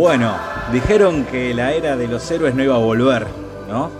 [0.00, 0.34] Bueno,
[0.72, 3.26] dijeron que la era de los héroes no iba a volver,
[3.68, 3.90] ¿no?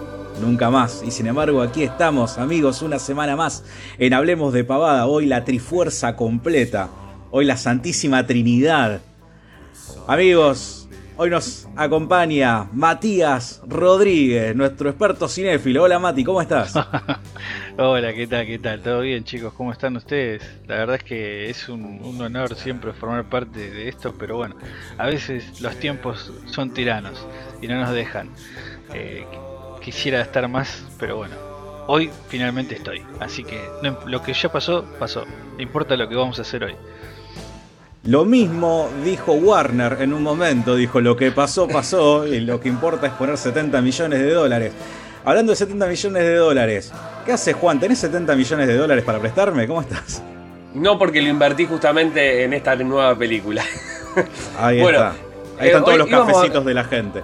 [0.41, 1.03] Nunca más.
[1.07, 3.65] Y sin embargo, aquí estamos, amigos, una semana más
[3.99, 5.07] en Hablemos de Pavada.
[5.07, 6.89] Hoy la Trifuerza completa.
[7.31, 9.03] Hoy la Santísima Trinidad.
[10.07, 10.80] Amigos,
[11.23, 15.83] hoy nos acompaña Matías Rodríguez, nuestro experto cinéfilo.
[15.83, 16.73] Hola Mati, ¿cómo estás?
[17.77, 18.47] Hola, ¿qué tal?
[18.47, 18.81] ¿Qué tal?
[18.81, 19.53] ¿Todo bien, chicos?
[19.53, 20.43] ¿Cómo están ustedes?
[20.67, 24.57] La verdad es que es un, honor siempre formar parte de esto, pero bueno,
[24.97, 27.27] a veces los tiempos son tiranos
[27.61, 28.31] y no nos dejan.
[28.95, 29.27] Eh,
[29.83, 31.35] quisiera estar más, pero bueno,
[31.87, 33.03] hoy finalmente estoy.
[33.19, 33.61] Así que
[34.07, 35.27] lo que ya pasó, pasó.
[35.57, 36.77] No importa lo que vamos a hacer hoy.
[38.05, 42.69] Lo mismo dijo Warner en un momento, dijo lo que pasó, pasó, y lo que
[42.71, 44.73] importa es poner 70 millones de dólares.
[45.25, 46.93] Hablando de 70 millones de dólares,
[47.27, 47.79] ¿qué hace Juan?
[47.79, 49.67] ¿Tenés 70 millones de dólares para prestarme?
[49.67, 50.23] ¿Cómo estás?
[50.73, 53.63] No porque lo invertí justamente en esta nueva película.
[54.59, 55.11] Ahí Bueno, está.
[55.11, 57.23] Ahí eh, están todos hoy los a- cafecitos de la gente.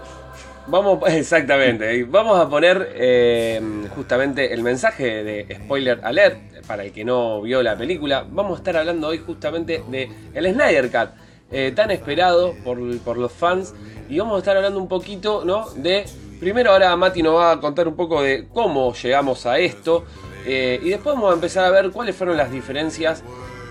[0.68, 2.04] Vamos, exactamente.
[2.04, 3.60] Vamos a poner eh,
[3.94, 8.26] justamente el mensaje de spoiler alert para el que no vio la película.
[8.28, 11.10] Vamos a estar hablando hoy justamente de el Snyder Cut,
[11.50, 13.74] eh, tan esperado por, por los fans.
[14.08, 15.70] Y vamos a estar hablando un poquito, ¿no?
[15.70, 16.04] De
[16.40, 20.04] primero ahora Mati nos va a contar un poco de cómo llegamos a esto
[20.44, 23.22] eh, y después vamos a empezar a ver cuáles fueron las diferencias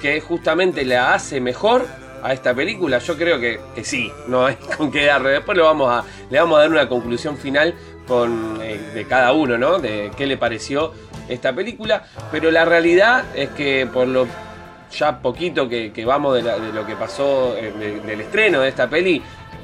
[0.01, 1.85] que justamente la hace mejor
[2.25, 2.97] a esta película?
[2.97, 5.29] Yo creo que, que sí, no hay con qué darle.
[5.29, 7.73] Después lo vamos a, le vamos a dar una conclusión final
[8.07, 9.79] con, eh, de cada uno, ¿no?
[9.79, 10.91] De qué le pareció
[11.29, 12.03] esta película.
[12.31, 14.27] Pero la realidad es que por lo
[14.91, 19.21] ya poquito que, vamos de, lo que pasó eh, de- del estreno de esta peli,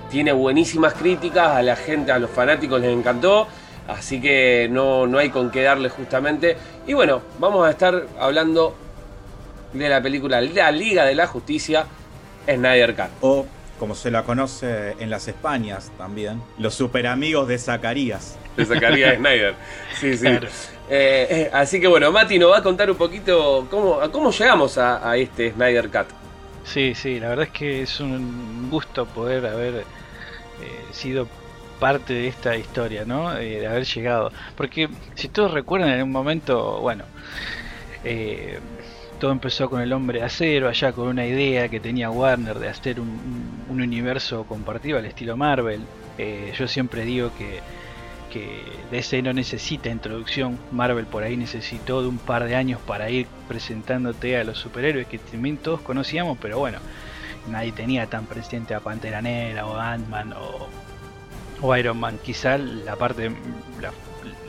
[0.10, 3.48] tiene buenísimas críticas, a la gente, a los fanáticos les encantó.
[3.88, 6.58] Así que no, no hay con qué darle justamente.
[6.86, 8.76] Y bueno, vamos a estar hablando
[9.74, 11.86] de la película La Liga de la Justicia,
[12.46, 13.09] Snyder Cut.
[13.22, 13.46] O,
[13.79, 18.38] como se la conoce en las Españas también, los super amigos de Zacarías.
[18.56, 19.56] De Zacarías Snyder.
[20.00, 20.25] Sí, sí.
[20.25, 20.47] Claro.
[20.90, 24.78] Eh, eh, así que bueno, Mati nos va a contar un poquito cómo, cómo llegamos
[24.78, 26.07] a, a este Snyder Cut.
[26.63, 29.84] Sí, sí, la verdad es que es un gusto poder haber eh,
[30.91, 31.28] sido
[31.80, 33.35] parte de esta historia, ¿no?
[33.35, 34.31] Eh, de haber llegado.
[34.56, 37.03] Porque si todos recuerdan en un momento, bueno,
[38.03, 38.59] eh,
[39.22, 42.68] todo empezó con el hombre de acero, allá con una idea que tenía Warner de
[42.70, 45.88] hacer un, un- un universo compartido al estilo Marvel.
[46.18, 47.62] Eh, yo siempre digo que,
[48.31, 53.10] que DC no necesita introducción, Marvel por ahí necesitó de un par de años para
[53.10, 56.80] ir presentándote a los superhéroes que también todos conocíamos, pero bueno,
[57.48, 60.68] nadie tenía tan presente a Pantera Negra o Ant-Man o,
[61.62, 62.20] o Iron Man.
[62.24, 63.30] Quizá la parte,
[63.81, 63.94] la-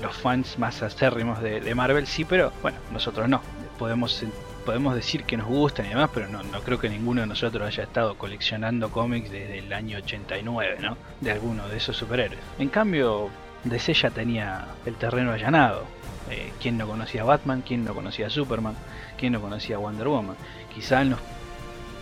[0.02, 3.40] los fans más acérrimos de, de Marvel sí, pero bueno, nosotros no.
[3.78, 4.24] Podemos,
[4.62, 7.66] podemos decir que nos gustan y demás, pero no, no creo que ninguno de nosotros
[7.66, 10.96] haya estado coleccionando cómics desde el año 89, ¿no?
[11.20, 12.40] De alguno de esos superhéroes.
[12.58, 13.30] En cambio,
[13.64, 15.84] DC ya tenía el terreno allanado.
[16.30, 17.62] Eh, ¿Quién no conocía a Batman?
[17.66, 18.74] ¿Quién no conocía Superman?
[19.18, 20.36] ¿Quién no conocía Wonder Woman?
[20.74, 21.16] Quizá no,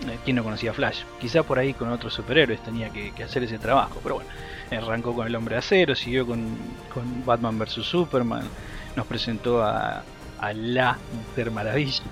[0.08, 1.02] eh, ¿quién no conocía Flash?
[1.20, 4.00] Quizá por ahí con otros superhéroes tenía que, hacer ese trabajo.
[4.02, 4.30] Pero bueno,
[4.70, 6.56] arrancó con el Hombre de Acero, siguió con,
[6.92, 7.82] con Batman vs.
[7.82, 8.44] Superman,
[8.96, 10.02] nos presentó a
[10.54, 10.98] la
[11.28, 12.02] Mujer Maravilla.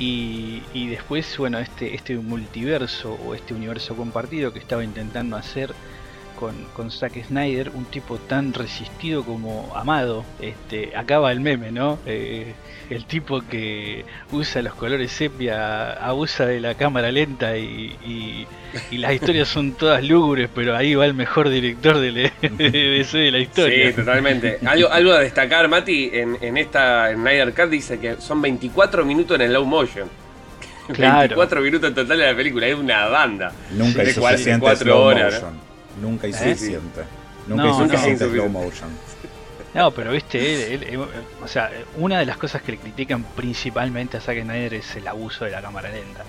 [0.00, 5.74] Y, después, bueno, este, este multiverso o este universo compartido que estaba intentando hacer
[6.38, 10.24] con, con Zack Snyder, un tipo tan resistido como amado.
[10.40, 11.98] Este, acaba el meme, ¿no?
[12.06, 12.54] Eh,
[12.90, 18.46] el tipo que usa los colores sepia, abusa de la cámara lenta y, y-
[18.90, 22.30] y las historias son todas lúgubres, pero ahí va el mejor director de, de,
[22.70, 23.88] DC de la historia.
[23.88, 24.58] Sí, totalmente.
[24.66, 29.34] Algo, algo a destacar, Mati, en, en esta Snyder Cut dice que son 24 minutos
[29.36, 30.08] en el low motion.
[30.92, 31.18] Claro.
[31.18, 33.52] 24 minutos en total de la película, es una banda.
[33.72, 35.67] Nunca De hay suficiente 44 slow horas, motion.
[36.00, 36.36] Nunca hay ¿Eh?
[36.36, 37.02] suficiente.
[37.46, 37.88] Nunca No, no.
[37.88, 38.90] suficiente slow motion.
[39.74, 40.38] No, pero viste,
[40.74, 41.00] él- él- él-
[41.42, 45.06] o sea, una de las cosas que le critican principalmente a Zack Snyder es el
[45.06, 46.24] abuso de la cámara lenta.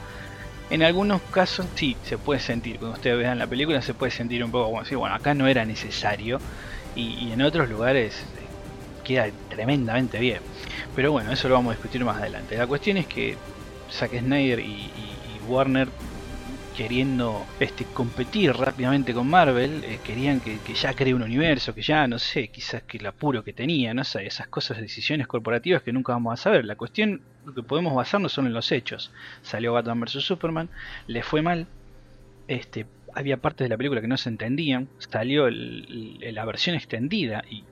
[0.69, 4.43] En algunos casos sí, se puede sentir, cuando ustedes vean la película se puede sentir
[4.43, 6.39] un poco como decir, bueno, acá no era necesario
[6.95, 10.41] y, en otros lugares eh, queda tremendamente bien.
[10.95, 12.57] Pero bueno, eso lo vamos a discutir más adelante.
[12.57, 13.35] La cuestión es que
[13.91, 14.91] Zack Snyder y
[15.47, 15.87] Warner
[16.79, 22.07] queriendo este, competir rápidamente con Marvel, eh, querían que, ya cree un universo, que ya,
[22.07, 25.91] no sé, quizás que el apuro que tenía, no sé, esas cosas, decisiones corporativas que
[25.91, 26.63] nunca vamos a saber.
[26.63, 29.11] La cuestión, lo que podemos basarnos son en los hechos.
[29.41, 30.23] Salió Batman vs.
[30.23, 30.69] Superman,
[31.05, 31.67] le fue mal,
[32.47, 37.65] este, había partes de la película que no se entendían, salió la versión extendida y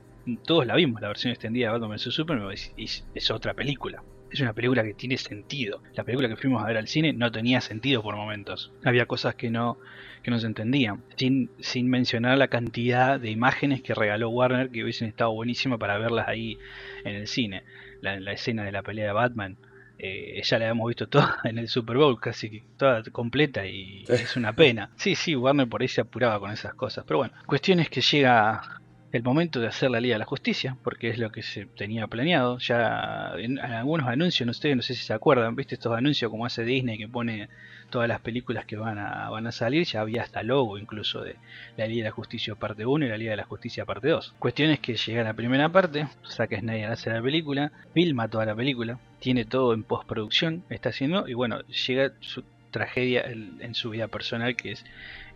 [0.46, 2.14] todos la vimos, la versión extendida de Batman vs.
[2.14, 5.82] Superman, y es otra película es una película que tiene sentido.
[5.96, 8.72] La película que fuimos a ver al cine no tenía sentido por momentos.
[8.84, 9.78] Había cosas que no,
[10.24, 11.04] que no se entendían.
[11.16, 15.98] Sin, sin mencionar la cantidad de imágenes que regaló Warner que hubiesen estado buenísimas para
[15.98, 16.58] verlas ahí
[17.04, 17.64] en el cine.
[18.02, 19.58] La, la escena de la pelea de Batman.
[20.00, 24.36] Eh, ya la hemos visto toda en el Super Bowl, casi toda completa y es
[24.36, 24.92] una pena.
[24.96, 27.04] Sí, sí, Warner por ahí se apuraba con esas cosas.
[27.08, 28.82] Pero bueno, cuestión es que llega
[29.12, 32.08] el momento de hacer la Liga de la Justicia, porque es lo que se tenía
[32.08, 32.58] planeado.
[32.60, 36.66] Ya en, algunos anuncios, ustedes no sé si se acuerdan, viste estos anuncios como hace
[36.66, 37.48] Disney que pone
[37.90, 41.38] todas las películas que van a, van a salir, ya había hasta logo incluso de
[41.78, 44.36] la Liga de la Justicia parte 1 y la Liga de la Justicia parte 2.
[44.40, 48.56] Cuestión es que llega la primera parte, Zack Snyder hace la película, filma toda la
[48.56, 54.10] película, tiene todo en postproducción, está haciendo, y bueno, llega su tragedia en, su vida
[54.10, 54.86] personal que es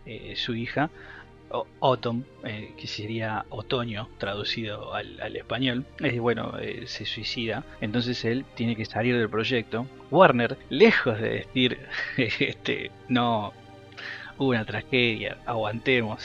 [0.04, 0.90] eh, su hija
[1.80, 8.44] Autumn, eh, que sería otoño traducido al, español, es bueno, eh, se suicida, entonces él
[8.54, 9.86] tiene que salir del proyecto.
[10.10, 11.78] Warner, lejos de decir,
[12.16, 13.52] este, no,
[14.38, 16.22] hubo una tragedia, aguantemos.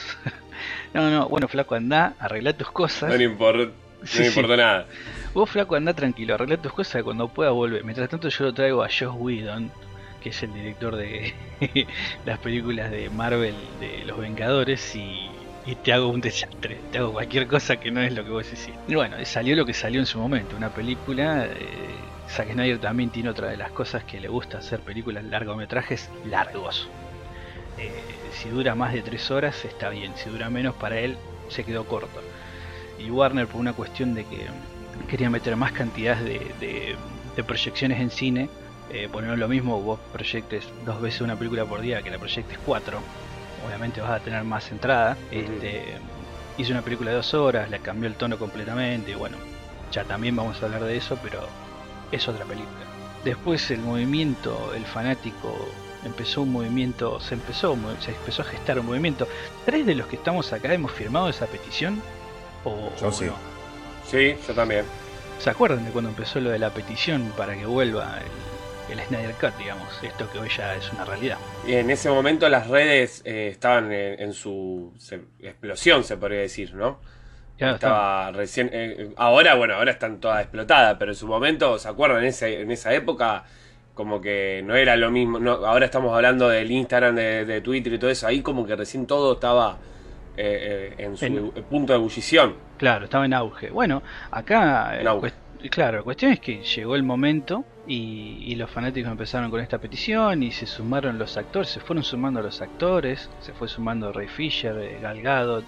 [0.93, 3.09] no, no, bueno, flaco, anda, arregla tus cosas.
[3.09, 3.71] No le importa,
[4.17, 4.87] no importa nada.
[5.33, 7.83] Vos, flaco, anda tranquilo, arregla tus cosas cuando pueda volver.
[7.83, 9.71] Mientras tanto, yo lo traigo a Josh Whedon
[10.21, 11.33] que es el director de
[12.25, 15.29] las películas de Marvel de los Vengadores y,
[15.83, 18.69] te hago un desastre, te hago cualquier cosa que no es lo que vos decís.
[18.87, 21.45] Y bueno, salió lo que salió en su momento, una película.
[21.45, 21.49] Eh,
[22.29, 26.87] Zack Snyder también tiene otra de las cosas que le gusta hacer películas largometrajes largos.
[27.77, 27.91] Eh,
[28.31, 31.17] si dura más de tres horas está bien, si dura menos para él
[31.49, 32.21] se quedó corto.
[32.97, 34.47] Y Warner por una cuestión de que
[35.09, 36.95] quería meter más cantidad de
[37.45, 38.49] proyecciones en cine,
[38.91, 42.99] eh, lo mismo, vos proyectes dos veces una película por día que la proyectes cuatro,
[43.65, 45.17] obviamente vas a tener más entrada.
[45.31, 45.97] Este,
[46.57, 49.37] hizo una película de dos horas, le cambió el tono completamente, bueno,
[49.91, 51.41] ya también vamos a hablar de eso, pero
[52.11, 52.85] es otra película.
[53.23, 55.53] Después el movimiento, el fanático,
[56.05, 59.27] empezó un movimiento, se empezó, se empezó a gestar un movimiento.
[59.65, 62.01] ¿Tres de los que estamos acá hemos firmado esa petición?
[62.63, 63.25] ¿O, yo sí.
[64.09, 64.85] Sí, yo también.
[65.39, 68.46] ¿Se acuerdan de cuando empezó lo de la petición para que vuelva el,
[68.89, 71.37] el Snyder Cut, digamos, esto que hoy ya es una realidad.
[71.67, 74.93] Y en ese momento las redes eh, estaban en, su
[75.39, 76.99] explosión, se podría decir, ¿no?
[77.57, 78.69] Ya estaba recién.
[78.71, 82.19] Eh, ahora, bueno, ahora están todas explotadas, pero en su momento, ¿se acuerdan?
[82.19, 83.45] En, ese, en esa época,
[83.93, 85.39] como que no era lo mismo.
[85.39, 88.27] No, ahora estamos hablando del Instagram, de, Twitter y todo eso.
[88.27, 89.77] Ahí, como que recién todo estaba
[90.37, 92.55] eh, en su punto de ebullición.
[92.77, 93.71] Claro, estaba en auge.
[93.71, 94.99] Bueno, acá.
[95.71, 100.43] Claro, la cuestión es que llegó el momento y, los fanáticos empezaron con esta petición
[100.43, 104.75] y se sumaron los actores, se fueron sumando los actores, se fue sumando Ray Fisher,
[104.77, 105.63] eh, Gal Gadot,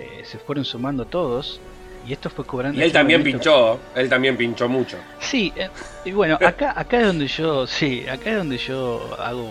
[0.00, 1.60] eh, se fueron sumando todos
[2.06, 2.80] y esto fue cobrando.
[2.80, 4.96] Y él también pinchó, él también pinchó mucho.
[5.20, 5.68] Sí, eh,
[6.04, 9.50] y bueno, acá, acá es donde yo, sí, acá es donde yo hago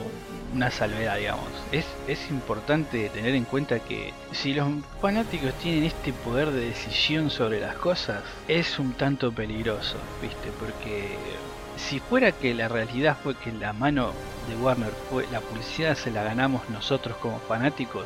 [0.54, 1.50] una salvedad, digamos.
[1.72, 4.70] Es, es importante tener en cuenta que si los
[5.02, 10.50] fanáticos tienen este poder de decisión sobre las cosas, es un tanto peligroso, ¿viste?
[10.60, 11.18] Porque
[11.78, 14.12] si fuera que la realidad fue que la mano
[14.50, 18.06] de Warner fue la publicidad se la ganamos nosotros como fanáticos,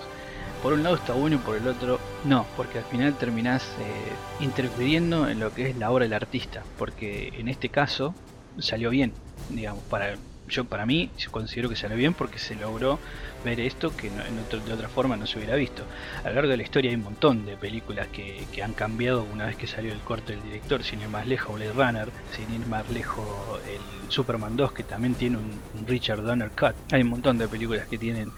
[0.63, 4.43] por un lado está bueno y por el otro no, porque al final terminás eh,
[4.43, 8.13] interfiriendo en lo que es la obra del artista, porque en este caso
[8.57, 9.13] salió bien,
[9.49, 10.17] digamos, para
[10.49, 12.99] yo para mí considero que salió bien porque se logró
[13.45, 15.83] ver esto que de otra forma no se hubiera visto.
[16.23, 19.45] A lo largo de la historia hay un montón de películas que, han cambiado una
[19.45, 22.67] vez que salió el corte del director, sin ir más lejos Blade Runner, sin ir
[22.67, 23.25] más lejos
[23.65, 26.75] el Superman 2 que también tiene un, Richard Donner Cut.
[26.91, 28.31] Hay un montón de películas que tienen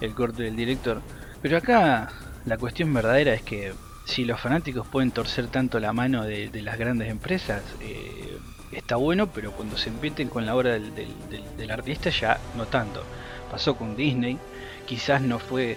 [0.00, 1.02] el corte del director.
[1.42, 2.12] Pero acá
[2.44, 3.72] la cuestión verdadera es que
[4.04, 8.38] si los fanáticos pueden torcer tanto la mano de, las grandes empresas, eh,
[8.76, 13.02] está bueno, pero cuando se meten con la obra del, artista ya no tanto.
[13.50, 14.38] Pasó con Disney,
[14.86, 15.76] quizás no fue,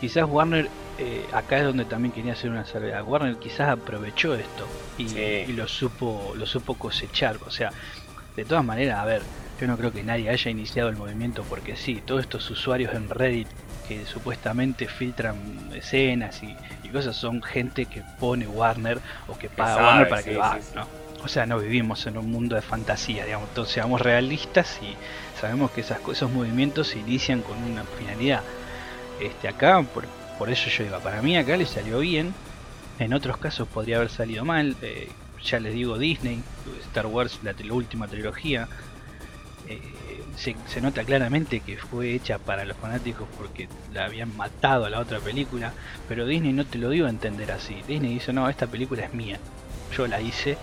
[0.00, 4.66] quizás Warner, eh, acá es donde también quería hacer una salvedad, Warner quizás aprovechó esto
[4.98, 7.72] y, lo supo lo supo cosechar, o sea,
[8.36, 9.22] de todas maneras, a ver,
[9.60, 13.10] Yo no creo que nadie haya iniciado el movimiento porque sí, todos estos usuarios en
[13.10, 13.48] Reddit
[13.86, 15.36] que supuestamente filtran
[15.74, 16.56] escenas y,
[16.90, 20.88] cosas son gente que pone Warner o que paga Warner para que va, ¿no?
[21.24, 24.94] O sea, no vivimos en un mundo de fantasía, digamos, entonces seamos realistas y
[25.40, 28.42] sabemos que esas, esos movimientos se inician con una finalidad.
[29.20, 30.06] Este, acá, por,
[30.38, 32.32] por eso yo digo, para mí acá le salió bien,
[32.98, 35.10] en otros casos podría haber salido mal, eh,
[35.42, 36.42] ya les digo Disney,
[36.86, 38.68] Star Wars, la, última trilogía,
[39.68, 39.80] eh,
[40.36, 45.00] se, nota claramente que fue hecha para los fanáticos porque la habían matado a la
[45.00, 45.72] otra película,
[46.08, 47.82] pero Disney no te lo dio a entender así.
[47.86, 49.38] Disney dice, no, esta película es mía,
[49.96, 50.56] yo la hice,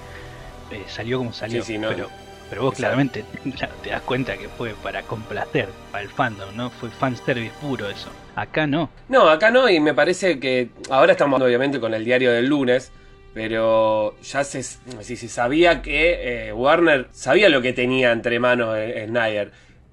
[0.71, 2.09] eh, salió como salió, pero,
[2.49, 3.23] pero vos claramente
[3.83, 6.69] te das cuenta que fue para complacer, para el fandom, ¿no?
[6.69, 8.09] Fue fanservice puro eso.
[8.35, 8.89] Acá no.
[9.09, 12.91] No, acá no, y me parece que ahora estamos obviamente con el diario del lunes,
[13.33, 19.05] pero ya se, se sabía que eh, Warner sabía lo que tenía entre manos eh,
[19.07, 19.51] Snyder.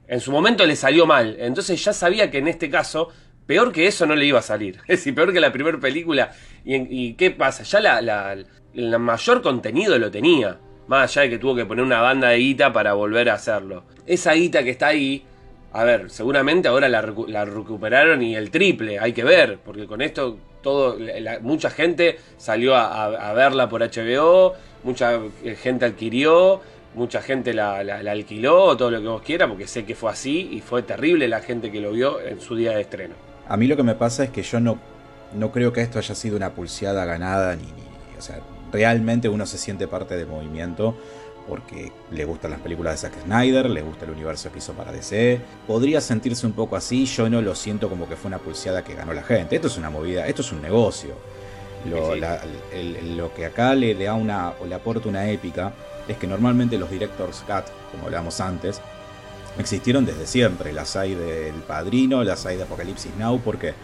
[0.09, 3.11] En su momento le salió mal, entonces ya sabía que en este caso,
[3.47, 4.77] peor que eso no le iba a salir.
[4.89, 6.33] Es decir, peor que la primera película.
[6.65, 7.63] ¿Y, qué pasa?
[7.65, 8.37] Ya la,
[8.73, 10.59] la, mayor contenido lo tenía.
[10.87, 13.85] Más allá de que tuvo que poner una banda de guita para volver a hacerlo.
[14.07, 15.25] Esa guita que está ahí,
[15.73, 20.03] a ver, seguramente ahora la, la recuperaron y el triple, hay que ver, porque con
[20.03, 20.97] esto todo,
[21.43, 26.61] mucha gente salió a, verla por HBO, mucha eh, gente adquirió,
[26.95, 30.61] mucha gente la, alquiló, todo lo que vos quieras, porque sé que fue así y
[30.61, 33.15] fue terrible la gente que lo vio en su día de estreno.
[33.47, 34.79] A mí lo que me pasa es que yo no,
[35.35, 38.41] no creo que esto haya sido una pulseada ganada, ni, ni o sea,
[38.75, 40.97] realmente uno se siente parte del movimiento
[41.49, 44.91] porque le gustan las películas de Zack Snyder, le gusta el universo que hizo para
[44.91, 45.41] DC.
[45.67, 48.95] Podría sentirse un poco así, yo no lo siento como que fue una pulseada que
[48.95, 49.55] ganó la gente.
[49.55, 51.15] Esto es una movida, esto es un negocio.
[51.89, 55.73] Lo, que acá le da una, o le aporta una épica
[56.09, 58.81] es que normalmente los directors cut, como hablamos antes,
[59.59, 60.73] existieron desde siempre.
[60.73, 63.75] Las hay del Padrino, las hay de Apocalipsis Now, porque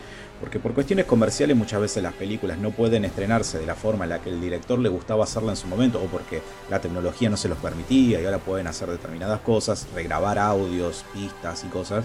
[0.40, 4.10] porque por cuestiones comerciales muchas veces las películas no pueden estrenarse de la forma en
[4.10, 7.36] la que el director le gustaba hacerla en su momento o porque la tecnología no
[7.36, 12.04] se los permitía y ahora pueden hacer determinadas cosas, regrabar audios, pistas y cosas.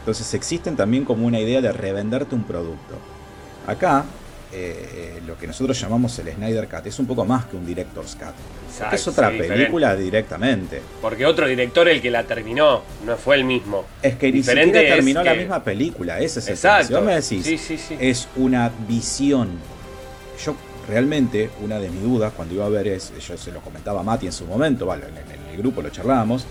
[0.00, 2.94] Entonces existen también como una idea de revenderte un producto.
[3.66, 4.04] Acá
[4.56, 8.14] eh, lo que nosotros llamamos el Snyder Cut es un poco más que un Director's
[8.16, 8.92] Cut.
[8.92, 10.80] es otra película directamente.
[11.02, 13.84] Porque otro director el que la terminó, no fue el mismo.
[14.00, 16.86] Es que ni siquiera terminó la misma película, ese es el Exacto.
[16.86, 19.50] Si vos me decís, es una visión.
[20.44, 20.54] Yo
[20.88, 24.02] realmente, una de mis dudas cuando iba a ver es, yo se lo comentaba a
[24.04, 26.46] Mati en su momento, vale, en, en el grupo lo charlábamos,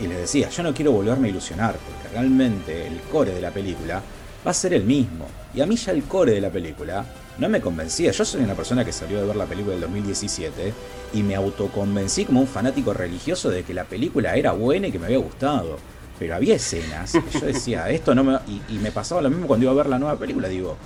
[0.00, 3.50] y le decía, yo no quiero volverme a ilusionar, porque realmente el core de la
[3.50, 4.02] película
[4.46, 5.26] va a ser el mismo.
[5.54, 7.04] Y a mí ya el core de la película
[7.38, 8.10] no me convencía.
[8.12, 10.72] Yo soy una persona que salió de ver la película del 2017
[11.14, 14.98] y me autoconvencí como un fanático religioso de que la película era buena y que
[14.98, 15.78] me había gustado.
[16.18, 18.38] Pero había escenas que yo decía, esto no me...
[18.68, 20.48] Y, me pasaba lo mismo cuando iba a ver la nueva película.
[20.48, 20.76] Digo,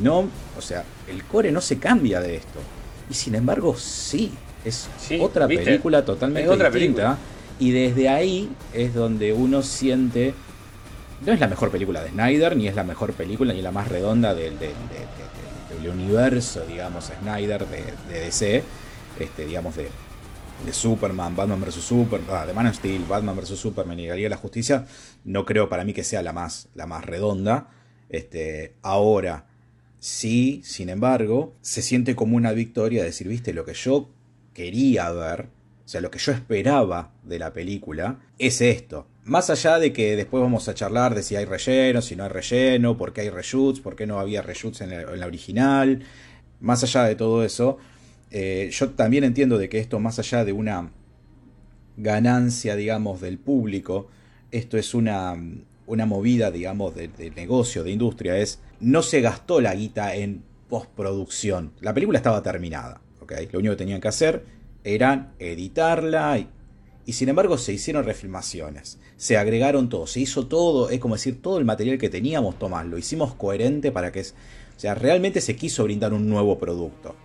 [0.00, 2.60] no, o sea, el core no se cambia de esto.
[3.10, 4.32] Y sin embargo, sí,
[4.64, 4.88] es
[5.20, 7.18] otra película totalmente otra distinta.
[7.58, 10.34] Y desde ahí es donde uno siente
[11.26, 13.88] no es la mejor película de Snyder, ni es la mejor película, ni la más
[13.88, 14.34] redonda
[15.80, 18.62] del, universo, digamos, Snyder de, DC,
[19.18, 19.88] este, digamos, de,
[20.72, 21.74] Superman, Batman vs.
[21.76, 23.58] Superman, ah, de Man of Steel, Batman vs.
[23.58, 24.86] Superman y Liga de la Justicia,
[25.24, 27.70] no creo para mí que sea la más, la más redonda.
[28.10, 29.46] Este, ahora,
[29.98, 34.10] sí, sin embargo, se siente como una victoria decir, viste, lo que yo
[34.52, 35.48] quería ver,
[35.84, 39.06] o sea, lo que yo esperaba de la película, es esto.
[39.30, 42.30] Más allá de que después vamos a charlar de si hay relleno, si no hay
[42.30, 46.02] relleno, por qué hay reshoots, por qué no había reshoots en, la original,
[46.58, 47.78] más allá de todo eso,
[48.32, 50.90] eh, yo también entiendo de que esto, más allá de una
[51.96, 54.08] ganancia, digamos, del público,
[54.50, 55.36] esto es una,
[55.86, 61.70] una movida, digamos, de, negocio, de industria, es no se gastó la guita en postproducción.
[61.80, 63.32] La película estaba terminada, ¿ok?
[63.52, 64.44] Lo único que tenían que hacer
[64.82, 66.36] era editarla
[67.10, 71.42] y sin embargo se hicieron refilmaciones, se agregaron todo, se hizo todo, es como decir,
[71.42, 74.24] todo el material que teníamos, Tomás, lo hicimos coherente para que, o
[74.76, 77.16] sea, realmente se quiso brindar un nuevo producto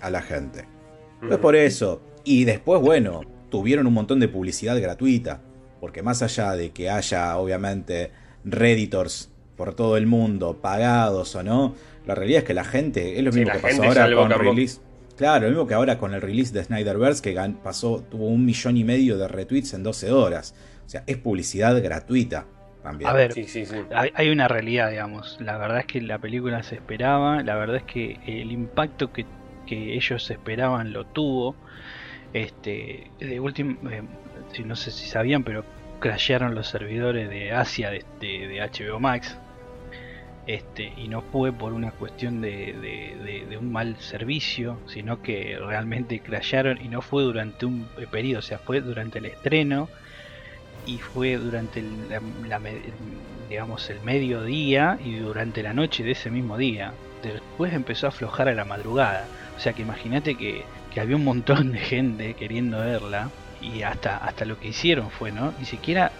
[0.00, 0.64] a la gente.
[1.26, 5.40] Pues por eso, y después, bueno, tuvieron un montón de publicidad gratuita,
[5.80, 8.12] porque más allá de que haya, obviamente,
[8.44, 11.74] redditors por todo el mundo, pagados o no,
[12.06, 14.78] la realidad es que la gente, es lo mismo que pasó ahora con release.
[15.22, 18.76] Claro, lo mismo que ahora con el release de Snyderverse, que pasó, tuvo un millón
[18.76, 20.52] y medio de retweets en 12 horas.
[20.84, 22.44] O sea, es publicidad gratuita
[22.82, 23.08] también.
[23.08, 23.32] A ver,
[24.14, 25.38] Hay, una realidad, digamos.
[25.40, 29.24] La verdad es que la película se esperaba, la verdad es que el impacto que,
[29.68, 31.54] ellos esperaban lo tuvo.
[32.32, 34.02] Este, de último, eh,
[34.64, 35.64] no sé si sabían, pero
[36.00, 39.38] crashearon los servidores de Asia de, de HBO Max
[40.46, 46.80] este, y no fue por una cuestión de, un mal servicio, sino que realmente crasharon
[46.84, 49.88] y no fue durante un periodo, o sea, fue durante el estreno
[50.84, 51.92] y fue durante el,
[53.48, 56.92] digamos el mediodía y durante la noche de ese mismo día.
[57.22, 60.64] Después empezó a aflojar a la madrugada, o sea que imagínate que,
[61.00, 63.30] había un montón de gente queriendo verla
[63.62, 65.54] y hasta hasta lo que hicieron fue, ¿no?
[65.58, 66.12] Ni siquiera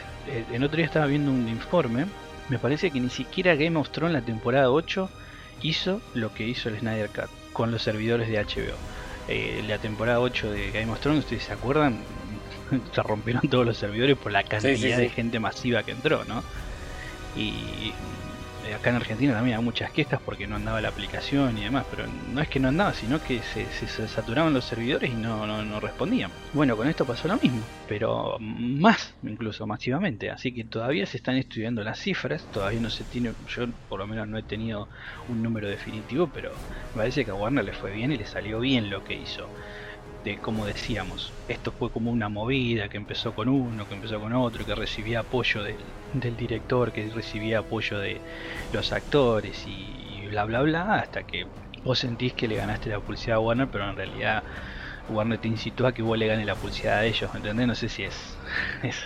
[0.51, 2.07] el otro día estaba viendo un informe
[2.53, 5.09] me parece que ni siquiera Game of Thrones la temporada 8
[5.63, 8.77] hizo lo que hizo el Snyder Cut con los servidores de HBO.
[9.27, 12.01] Eh, la temporada 8 de Game of Thrones, ¿ustedes se acuerdan?
[12.95, 16.45] se rompieron todos los servidores por la cantidad de gente masiva que entró, ¿no?
[17.35, 17.95] Y
[18.75, 22.05] acá en Argentina también hay muchas quejas porque no andaba la aplicación y demás, pero
[22.33, 23.67] no es que no andaba, sino que se,
[24.09, 26.31] saturaban los servidores y no, no, respondían.
[26.53, 31.37] Bueno, con esto pasó lo mismo, pero más, incluso masivamente, así que todavía se están
[31.37, 34.89] estudiando las cifras, todavía no se tiene, yo por lo menos no he tenido
[35.29, 36.51] un número definitivo, pero
[36.95, 39.49] me parece que a Warner le fue bien y le salió bien lo que hizo
[40.25, 44.33] de como decíamos, esto fue como una movida que empezó con uno, que empezó con
[44.33, 48.21] otro, que recibía apoyo del, director, que recibía apoyo de
[48.73, 51.47] los actores y, bla bla bla, hasta que
[51.85, 54.43] vos sentís que le ganaste la publicidad a Warner, pero en realidad
[55.11, 57.67] Warner te incitó a que vos le ganes la publicidad a ellos, ¿entendés?
[57.67, 58.15] No sé si es.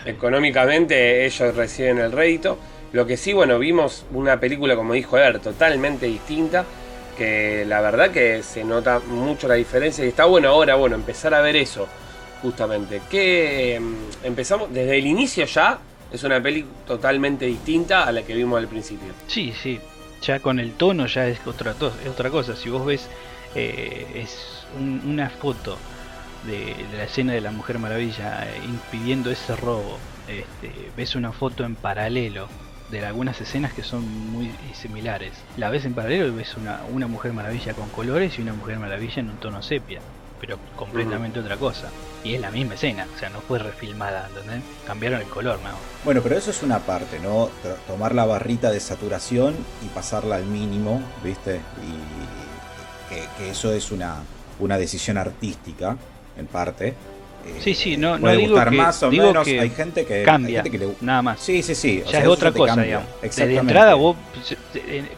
[0.04, 2.58] Económicamente ellos reciben el rédito.
[2.92, 6.64] Lo que sí, bueno, vimos una película, como dijo Ever, totalmente distinta
[7.16, 11.35] que la verdad que se nota mucho la diferencia y está bueno ahora, bueno, empezar
[11.35, 11.88] a ver eso,
[12.42, 13.02] justamente.
[13.11, 15.78] Que mm, empezamos desde el inicio ya,
[16.12, 19.12] es una peli totalmente distinta a la que vimos al principio.
[19.26, 19.80] Sí, sí,
[20.23, 22.54] ya con el tono ya es otra, es otra cosa.
[22.54, 23.08] Si vos ves,
[23.54, 25.76] eh, es una foto
[26.46, 31.64] de, la escena de la Mujer Maravilla eh, impidiendo ese robo, este, ves una foto
[31.64, 32.49] en paralelo
[32.90, 35.33] de algunas escenas que son muy similares.
[35.57, 38.79] La ves en paralelo y ves una, una Mujer Maravilla con colores y una Mujer
[38.79, 40.01] Maravilla en un tono sepia,
[40.40, 41.88] pero completamente otra cosa.
[42.22, 44.62] Y es la misma escena, o sea, no fue refilmada, ¿entendés?
[44.87, 45.70] Cambiaron el color, ¿no?
[46.05, 47.51] Bueno, pero eso es una parte, ¿no?
[47.87, 51.57] Tomar la barrita de saturación y pasarla al mínimo, ¿viste?
[51.57, 54.16] Y que, que eso es una,
[54.59, 55.96] una decisión artística,
[56.37, 56.94] en parte
[57.61, 59.44] Sí, sí, no, no digo que, más o digo menos.
[59.44, 60.88] Que hay gente que cambia, le...
[61.00, 61.40] nada más.
[61.40, 62.02] Sí, sí, sí.
[62.11, 63.09] ya es otra cosa, digamos.
[63.20, 64.16] De entrada, vos,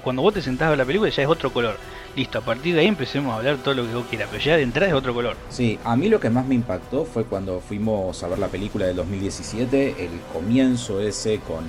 [0.03, 1.77] cuando vos te sentás a la película, ya es otro color.
[2.17, 4.57] Listo, a partir de ahí empecemos a hablar todo lo que vos quieras, pero ya
[4.57, 5.37] de entrada es otro color.
[5.51, 8.87] Sí, a mí lo que más me impactó fue cuando fuimos a ver la película
[8.87, 11.65] del 2017, el comienzo ese con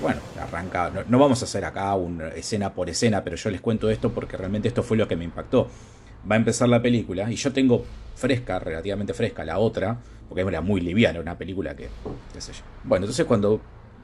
[0.00, 3.60] bueno, arranca, no, no, vamos a hacer acá una escena por escena, pero yo les
[3.60, 5.68] cuento esto porque realmente esto fue lo que me impactó
[6.30, 10.60] va a empezar la película y yo tengo fresca, relativamente fresca, la otra, porque era
[10.60, 11.88] muy liviana, una película que,
[12.32, 12.60] qué sé yo.
[12.84, 13.60] Bueno, entonces cuando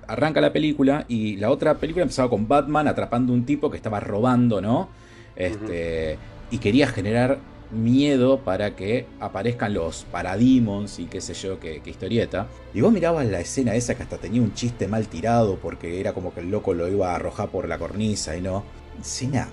[0.07, 4.01] arranca la película y la otra película empezaba con Batman atrapando un tipo que estaba
[4.01, 4.89] robando, ¿no?
[5.37, 6.19] Este,
[6.51, 7.39] Y quería generar
[7.71, 12.47] miedo para que aparezcan los parademons y qué sé yo, qué, qué, historieta.
[12.73, 16.15] Y vos mirabas la escena esa que hasta tenía un chiste mal tirado porque era
[16.15, 18.65] como que el loco lo iba a arrojar por la cornisa y no.
[18.99, 19.49] Escena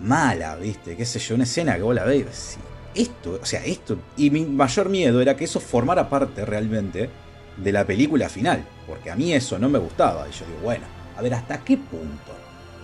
[0.00, 0.96] mala, ¿viste?
[0.96, 2.58] Qué sé yo, una escena que vos la ves
[2.96, 3.98] esto, o sea, esto.
[4.16, 7.10] Y mi mayor miedo era que eso formara parte realmente
[7.56, 10.26] de la película final, porque a mí eso no me gustaba.
[10.28, 12.32] Y yo digo, bueno, a ver, ¿hasta qué punto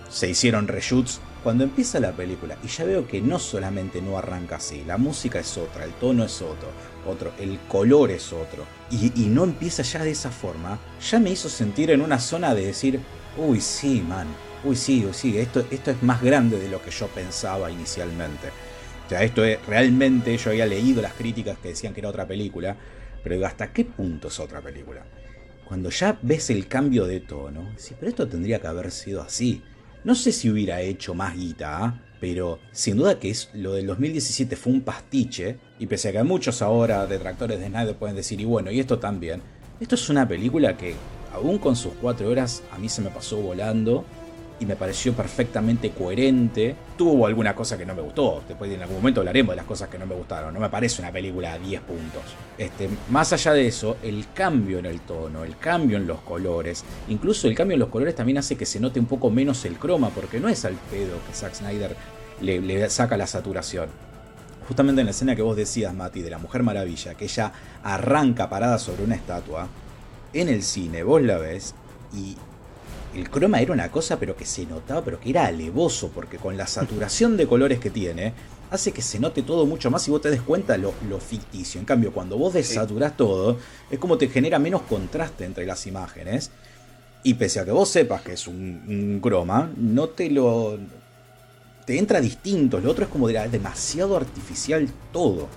[0.09, 2.57] se hicieron reshoots cuando empieza la película?
[2.63, 6.23] Y ya veo que no solamente no arranca así, la música es otra, el tono
[6.23, 6.69] es otro,
[7.07, 11.31] otro el color es otro, y, y no empieza ya de esa forma, ya me
[11.31, 12.99] hizo sentir en una zona de decir,
[13.37, 14.27] uy, sí, man,
[14.63, 18.47] uy, sí, uy, sí, esto, esto es más grande de lo que yo pensaba inicialmente.
[19.05, 22.27] O sea, esto es realmente, yo había leído las críticas que decían que era otra
[22.27, 22.75] película,
[23.21, 25.03] pero digo, ¿hasta qué punto es otra película?
[25.65, 29.61] Cuando ya ves el cambio de tono, sí, pero esto tendría que haber sido así.
[30.03, 32.01] No sé si hubiera hecho más guita, ¿ah?
[32.19, 36.23] pero sin duda que es, lo del 2017 fue un pastiche, y pese a que
[36.23, 39.41] muchos ahora detractores de Snyder pueden decir, y bueno, y esto también,
[39.79, 40.95] esto es una película que,
[41.33, 44.05] aún con sus cuatro horas, a mí se me pasó volando,
[44.59, 46.75] y me pareció perfectamente coherente.
[46.97, 49.89] Tuvo alguna cosa que no me gustó, después en algún momento hablaremos de las cosas
[49.89, 52.21] que no me gustaron, no me parece una película a 10 puntos.
[52.57, 56.83] Este, más allá de eso, el cambio en el tono, el cambio en los colores,
[57.09, 59.77] incluso el cambio en los colores también hace que se note un poco menos el
[59.77, 61.95] croma, porque no es al pedo que Zack Snyder
[62.41, 63.89] le, le saca la saturación.
[64.67, 67.51] Justamente en la escena que vos decías, Mati, de la Mujer Maravilla, que ella
[67.83, 69.67] arranca parada sobre una estatua,
[70.33, 71.75] en el cine vos la ves
[72.13, 72.37] y
[73.15, 76.57] el croma era una cosa pero que se notaba, pero que era alevoso, porque con
[76.57, 78.33] la saturación de colores que tiene,
[78.71, 81.79] hace que se note todo mucho más y vos te des cuenta lo, lo ficticio.
[81.79, 83.57] En cambio, cuando vos desaturás todo,
[83.91, 86.51] es como te genera menos contraste entre las imágenes.
[87.25, 90.77] Y pese a que vos sepas que es un, un croma, no te lo.
[91.85, 92.79] te entra distinto.
[92.79, 95.47] Lo otro es como de- demasiado artificial todo.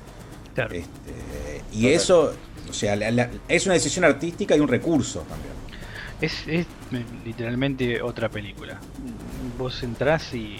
[0.55, 0.75] Claro.
[0.75, 2.33] Este, y eso,
[2.71, 5.55] o sea, la- la- es una decisión artística y un recurso también.
[6.21, 6.67] Es, es
[7.25, 8.79] literalmente otra película.
[9.59, 10.59] Vos entrás y,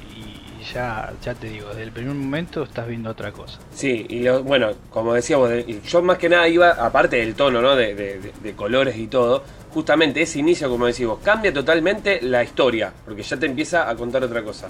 [0.73, 3.59] ya, ya te digo, desde el primer momento estás viendo otra cosa.
[3.73, 7.77] Sí, y bueno, como decíamos, de- yo más que nada iba, aparte del tono, ¿no?
[7.77, 13.37] De colores y todo, justamente ese inicio, como decimos, cambia totalmente la historia, porque ya
[13.37, 14.69] te empieza a contar otra cosa.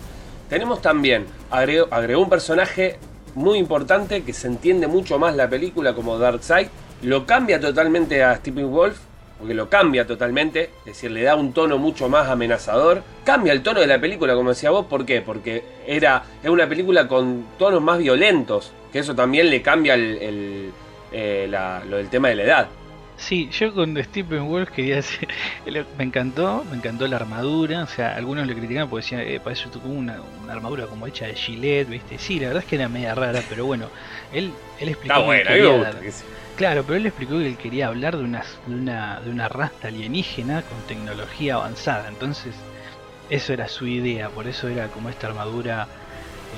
[0.48, 2.98] Tenemos también, agregó, agregó un personaje
[3.34, 6.68] muy importante que se entiende mucho más la película como Darkseid,
[7.02, 8.98] lo cambia totalmente a Stephen Wolf,
[9.38, 13.02] porque lo cambia totalmente, es decir, le da un tono mucho más amenazador.
[13.24, 15.20] Cambia el tono de la película, como decía vos, ¿por qué?
[15.22, 20.16] Porque era, es una película con tonos más violentos, que eso también le cambia el,
[20.22, 20.72] el,
[21.12, 22.68] eh, la- lo del tema de la edad.
[23.18, 25.26] Sí, yo con Stephen Wolf quería decir,
[25.96, 29.70] me encantó, me encantó la armadura, o sea, algunos le criticaban porque decían, eh, parece
[29.70, 32.18] como una, una armadura como hecha de Gillette, ¿viste?
[32.18, 33.88] Sí, la verdad es que era media rara, pero bueno,
[34.32, 36.00] él, él explicó Está que bueno, a mí quería me gusta.
[36.00, 36.24] que sí.
[36.56, 39.88] Claro, pero él explicó que él quería hablar de una, de una, de una raza
[39.88, 42.08] alienígena con tecnología avanzada.
[42.08, 42.54] Entonces,
[43.28, 45.86] eso era su idea, por eso era como esta armadura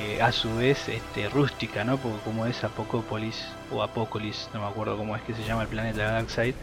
[0.01, 1.97] eh, a su vez este, rústica, ¿no?
[1.99, 5.69] Porque como es Apocópolis o Apócolis, no me acuerdo cómo es que se llama el
[5.69, 6.55] planeta Darkseid.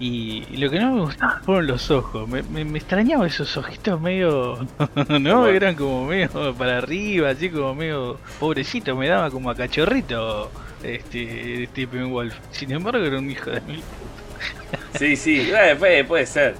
[0.00, 2.28] Y, lo que no me gustaba fueron los ojos.
[2.28, 4.66] Me, me, me extrañaba esos ojitos medio.
[5.08, 5.40] ¿No?
[5.40, 5.46] Bueno.
[5.46, 8.18] Eran como medio para arriba, así como medio.
[8.40, 10.50] Pobrecito, me daba como a cachorrito
[10.82, 12.34] este Stephen Wolf.
[12.50, 13.82] Sin embargo, era un hijo de mil.
[14.98, 16.56] Sí, sí, eh, puede, puede ser.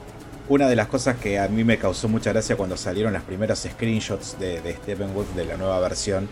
[0.48, 3.66] Una de las cosas que a mí me causó mucha gracia cuando salieron las primeras
[3.70, 6.28] screenshots de, de Steppenwolf de la nueva versión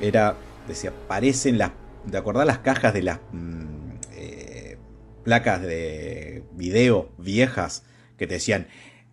[0.00, 0.34] era,
[0.66, 1.70] decía, parecen las,
[2.10, 3.81] ¿te acordás las cajas de las mm,
[5.24, 7.84] placas de video viejas
[8.18, 8.66] que te decían,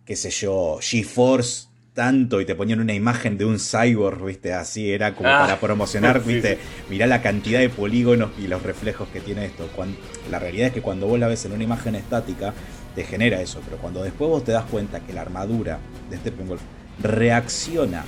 [0.04, 4.90] qué sé yo, GeForce tanto y te ponían una imagen de un cyborg, viste, así
[4.92, 6.60] era como Ah, para promocionar, sí, viste, sí.
[6.88, 9.68] mirá la cantidad de polígonos y los reflejos que tiene esto.
[9.74, 9.96] Cuan-
[10.30, 12.54] la realidad es que cuando vos la ves en una imagen estática,
[12.94, 15.78] te genera eso, pero cuando después vos te das cuenta que la armadura
[16.10, 16.60] de Steppenwolf
[17.02, 18.04] reacciona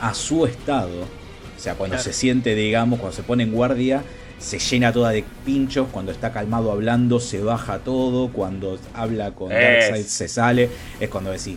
[0.00, 2.04] a su estado, o sea, cuando Claro.
[2.04, 4.02] se siente, digamos, cuando se pone en guardia,
[4.38, 9.48] se llena toda de pinchos, cuando está calmado hablando, se baja todo, cuando habla con.
[9.48, 10.70] Darkseid se sale,
[11.00, 11.56] es cuando decís,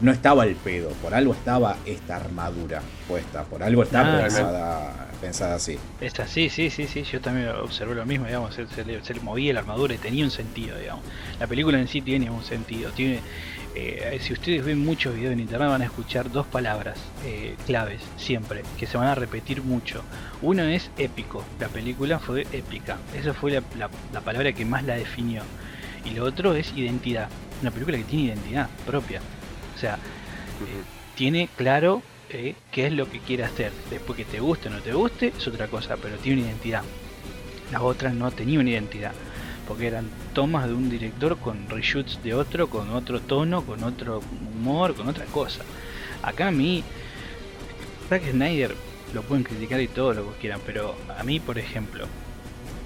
[0.00, 5.06] no estaba el pedo, por algo estaba esta armadura puesta, por algo está Ah, pensada,
[5.20, 5.78] pensada así.
[6.00, 9.14] Esta, sí, sí, sí, sí, yo también observé lo mismo, digamos, se, se le, se
[9.14, 11.04] le movía la armadura y tenía un sentido, digamos.
[11.40, 13.20] La película en sí tiene un sentido, tiene...
[13.74, 18.00] eh, si ustedes ven muchos videos en internet van a escuchar dos palabras eh, claves
[18.16, 20.02] siempre, que se van a repetir mucho.
[20.42, 24.84] Uno es épico, la película fue épica, esa fue la, la- la palabra que más
[24.84, 25.42] la definió.
[26.04, 27.28] Y lo otro es identidad,
[27.60, 29.20] una película que tiene identidad propia.
[29.74, 29.98] O sea,
[31.14, 33.72] tiene claro eh, qué es lo que quiere hacer.
[33.90, 36.82] Después que te guste o no te guste es otra cosa, pero tiene una identidad.
[37.72, 39.12] Las otras no tenían una identidad,
[39.68, 44.22] porque eran tomas de un director con reshoots de otro, con otro tono, con otro
[44.56, 45.60] humor, con otra cosa.
[46.22, 46.82] Acá a mí,
[48.08, 48.74] Zack Snyder
[49.12, 52.06] lo pueden criticar y todo lo que quieran, pero a mí, por ejemplo,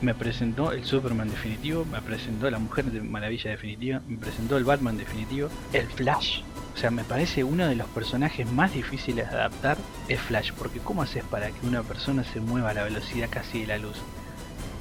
[0.01, 4.65] me presentó el Superman definitivo, me presentó la Mujer de Maravilla definitiva, me presentó el
[4.65, 6.41] Batman definitivo, el Flash.
[6.75, 9.77] O sea, me parece uno de los personajes más difíciles de adaptar
[10.09, 13.61] es Flash, porque ¿cómo haces para que una persona se mueva a la velocidad casi
[13.61, 13.99] de la luz?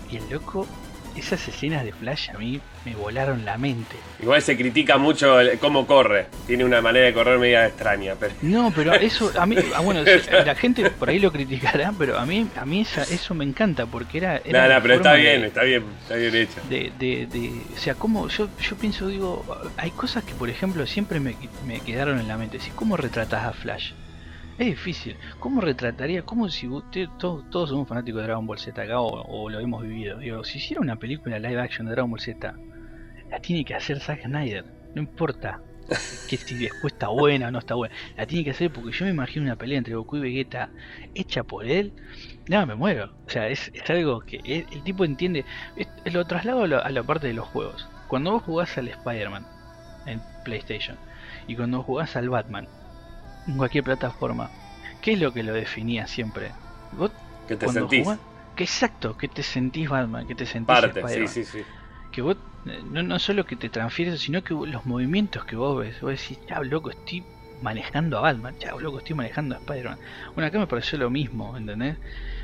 [0.09, 0.65] Y el loco,
[1.15, 3.95] esas escenas de Flash a mí me volaron la mente.
[4.21, 6.27] Igual se critica mucho el- cómo corre.
[6.47, 8.33] Tiene una manera de correr media extraña, pero.
[8.41, 10.11] No, pero eso a mí, ah, bueno, sí,
[10.45, 13.85] la gente por ahí lo criticará, pero a mí, a mí esa- eso me encanta
[13.85, 14.41] porque era.
[14.43, 16.61] era No, no, pero está forma de- bien, está bien, está bien hecho.
[16.69, 19.45] de, de, de- o sea, como yo, yo pienso, digo,
[19.77, 21.35] hay cosas que por ejemplo siempre me,
[21.67, 22.59] me quedaron en la mente.
[22.59, 23.91] Si, ¿Cómo retratas a Flash?
[24.61, 25.17] Es difícil.
[25.39, 26.21] ¿Cómo retrataría?
[26.21, 30.19] ¿Cómo si usted, todos, somos fanáticos de Dragon Ball Z acá o, lo hemos vivido?
[30.19, 32.53] Digo, si hiciera una película live action de Dragon Ball Z,
[33.31, 34.63] la tiene que hacer Zack Snyder.
[34.93, 35.61] No importa
[36.29, 37.95] que si después está buena o no está buena.
[38.15, 40.69] La tiene que hacer porque yo me imagino una pelea entre Goku y Vegeta
[41.15, 41.91] hecha por él.
[42.47, 43.11] No, me muero.
[43.25, 45.43] O sea, es, algo que el, el tipo entiende.
[46.05, 47.89] Lo traslado a la, a la parte de los juegos.
[48.07, 49.43] Cuando vos jugás al Spider-Man
[50.05, 50.97] en PlayStation
[51.47, 52.67] y cuando jugás al Batman
[53.45, 54.53] en cualquier plataforma,
[55.01, 56.55] ¿qué es lo que lo definía siempre?
[56.91, 57.13] Vos
[57.45, 58.21] Que te sentís jugás-
[58.55, 61.67] que exacto, que te sentís Batman, que te sentís parte, sí, Spider-Man sí, sí.
[62.11, 65.79] que vos eh, no, no solo que te transfieres, sino que los movimientos que vos
[65.79, 67.27] ves, vos decís, ya loco, estoy
[67.59, 68.55] manejando a Batman.
[68.57, 69.99] Chao, loco, estoy manejando a Spider-Man.
[70.35, 71.97] Bueno, acá me pareció lo mismo, ¿entendés?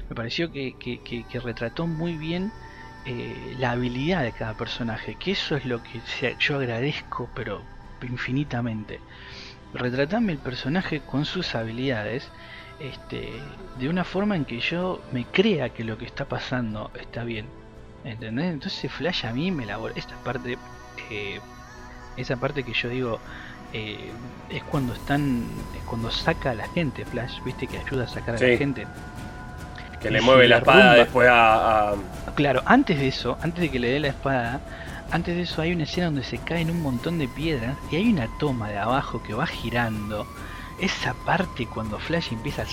[0.10, 2.54] Me pareció que, que, que, retrató muy bien
[3.04, 6.02] eh, la habilidad de cada personaje, que eso es lo que
[6.40, 7.70] yo agradezco, pero
[8.02, 9.04] infinitamente.
[9.74, 12.30] Retratame el personaje con sus habilidades
[12.80, 13.32] este,
[13.80, 17.48] de una forma en que yo me crea que lo que está pasando está bien.
[18.04, 18.54] ¿Entendés?
[18.54, 20.58] Entonces Flash a mí me elabora esta parte,
[21.10, 21.40] eh,
[22.16, 23.20] esa parte que yo digo,
[23.74, 24.12] eh,
[24.50, 25.44] es cuando están,
[25.76, 28.88] es cuando saca a la gente Flash, viste que ayuda a sacar a la gente.
[30.00, 31.96] Que le mueve la espada después a,
[32.36, 34.62] Claro, antes de eso, antes de que le dé la espada,
[35.12, 38.12] antes de eso hay una escena donde se caen un montón de piedras y hay
[38.12, 40.28] una toma de abajo que va girando
[40.80, 42.64] esa parte cuando Flash empieza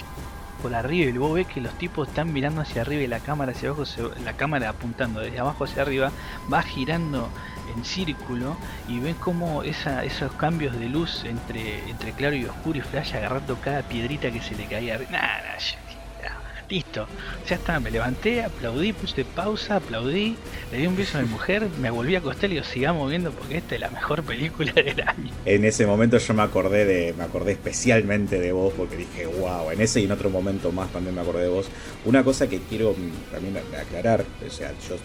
[0.60, 3.52] por arriba y luego ve que los tipos están mirando hacia arriba y la cámara
[3.52, 3.84] hacia abajo,
[4.24, 6.10] la cámara apuntando desde abajo hacia arriba,
[6.52, 7.28] va girando
[7.74, 8.56] en círculo
[8.88, 13.56] y ves como esos cambios de luz entre, entre claro y oscuro y Flash agarrando
[13.60, 14.98] cada piedrita que se le caía.
[15.10, 15.40] Nah,
[16.70, 17.06] Listo,
[17.46, 20.34] ya está, me levanté, aplaudí, puse pausa, aplaudí,
[20.72, 23.32] le di un beso a mi mujer, me volví a acostar y digo, sigamos viendo
[23.32, 25.30] porque esta es la mejor película del año.
[25.44, 29.70] En ese momento yo me acordé de, me acordé especialmente de vos porque dije, wow,
[29.72, 31.66] en ese y en otro momento más también me acordé de vos.
[32.06, 32.94] Una cosa que quiero
[33.30, 34.96] también aclarar, o sea, yo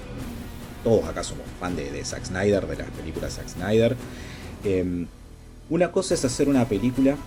[0.84, 3.98] todos acá somos fan de, Zack Snyder, de las películas Zack Snyder.
[4.64, 5.08] Em,
[5.70, 7.18] una cosa es hacer una película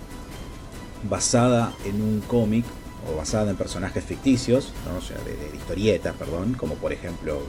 [1.09, 2.65] basada en un cómic
[3.11, 7.43] o basada en personajes ficticios, o sea, de, historietas, perdón, como por ejemplo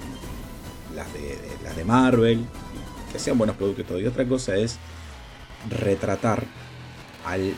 [0.96, 2.46] las de, las de Marvel,
[3.12, 4.00] que sean buenos productos y todo.
[4.00, 4.78] Y otra cosa es
[5.70, 6.44] retratar
[7.26, 7.54] al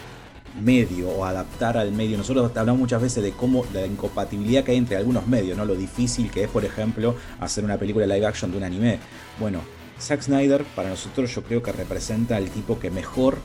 [0.62, 2.18] medio o adaptar al medio.
[2.18, 5.66] Nosotros hablamos muchas veces de cómo la incompatibilidad que hay entre algunos medios, ¿no?
[5.66, 9.00] Lo difícil que es, por ejemplo, hacer una película live action de un anime.
[9.40, 9.62] Bueno,
[10.00, 13.38] Zack Snyder para nosotros yo creo que representa al tipo que mejor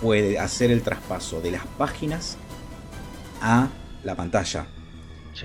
[0.00, 2.36] puede hacer el traspaso de las páginas
[3.40, 3.68] a
[4.04, 4.66] la pantalla.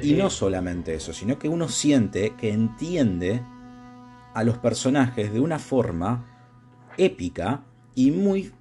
[0.02, 3.42] Y no solamente eso, sino que uno siente que entiende
[4.34, 6.26] a los personajes de una forma
[6.98, 7.64] épica
[7.96, 8.52] y muy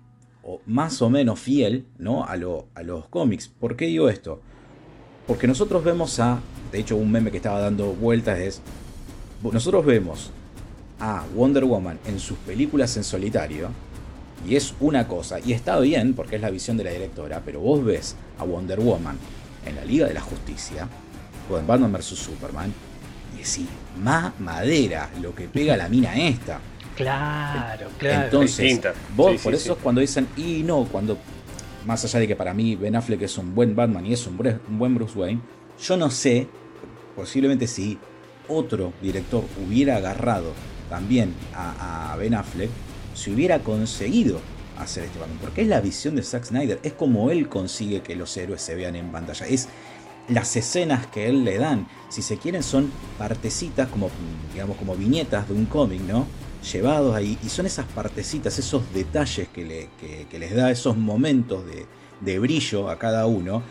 [0.43, 2.25] o más o menos fiel ¿no?
[2.25, 3.49] a, lo, a los cómics.
[3.49, 4.41] ¿Por qué digo esto?
[5.27, 6.41] Porque nosotros vemos a,
[6.73, 8.63] de hecho un meme que estaba dando vueltas es,
[9.43, 10.31] nosotros vemos
[10.99, 13.69] a Wonder Woman en sus películas en solitario,
[14.47, 17.61] y es una cosa, y está bien porque es la visión de la directora, pero
[17.61, 19.19] vos ves a Wonder Woman
[19.65, 20.89] en la Liga de la Justicia,
[21.49, 22.05] con Batman vs.
[22.05, 22.73] Superman,
[23.35, 23.67] y decís,
[24.03, 26.61] más madera lo que pega la mina esta.
[26.97, 28.25] Claro, claro.
[28.25, 28.81] Entonces,
[29.15, 31.19] vos, por eso es cuando dicen, y no, cuando,
[31.87, 34.37] más allá de que para mí Ben Affleck es un buen Batman y es un,
[34.37, 35.41] buen Bruce Wayne,
[35.81, 36.49] yo no sé,
[37.15, 37.99] posiblemente si
[38.49, 40.53] otro director hubiera agarrado
[40.89, 42.71] también a, a Ben Affleck,
[43.15, 44.41] si hubiera conseguido
[44.79, 45.39] hacer este Batman.
[45.41, 46.81] Porque es la visión de Zack Snyder.
[46.83, 49.47] Es como él consigue que los héroes se vean en pantalla.
[49.47, 49.69] Es
[50.29, 51.89] las escenas que él le dan.
[52.09, 54.11] Si se quieren, son partecitas, como,
[54.53, 56.27] digamos, como viñetas de un cómic, ¿no?
[56.73, 57.39] Llevados ahí.
[57.45, 61.87] Y son esas partecitas, esos detalles que, le, les da esos momentos de,
[62.21, 63.63] de brillo a cada uno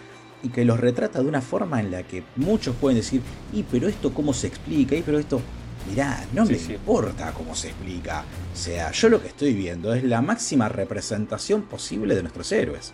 [0.44, 3.88] y que los retrata de una forma en la que muchos pueden decir, y pero
[3.88, 5.42] esto cómo se explica, y pero esto
[5.90, 8.24] mirá, no me importa cómo se explica.
[8.54, 12.94] O sea, yo lo que estoy viendo es la máxima representación posible de nuestros héroes.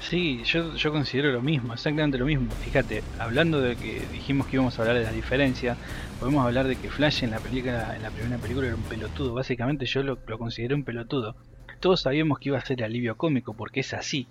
[0.00, 2.50] Sí, yo, yo considero lo mismo, exactamente lo mismo.
[2.64, 5.76] Fíjate, hablando de que dijimos que íbamos a hablar de la diferencia,
[6.20, 9.32] podemos hablar de que Flash en la película, en la primera película era un pelotudo.
[9.32, 11.36] Básicamente yo lo, lo consideré un pelotudo.
[11.80, 14.28] Todos sabíamos que iba a ser alivio cómico, porque es así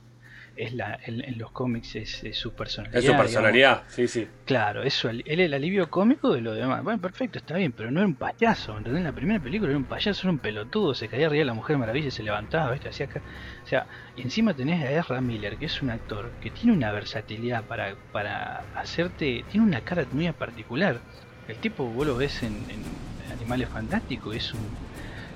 [0.56, 3.00] es la, en, los cómics es, su personalidad.
[3.00, 4.28] Es su personalidad, sí, sí.
[4.46, 6.84] Claro, eso, él es el alivio cómico de lo demás.
[6.84, 9.00] Bueno, perfecto, está bien, pero no era un payaso, ¿entendés?
[9.00, 11.54] En la primera película era un payaso, era un pelotudo, se caía arriba de la
[11.54, 12.89] Mujer Maravilla y se levantaba, ¿viste?
[12.89, 13.22] Hacía acá.
[13.63, 16.92] O sea, y encima tenés a Ezra Miller, que es un actor que tiene una
[16.92, 19.44] versatilidad para, para hacerte.
[19.50, 21.00] tiene una cara muy particular.
[21.48, 22.84] El tipo, vos lo ves en, en
[23.32, 24.62] Animales Fantásticos, es un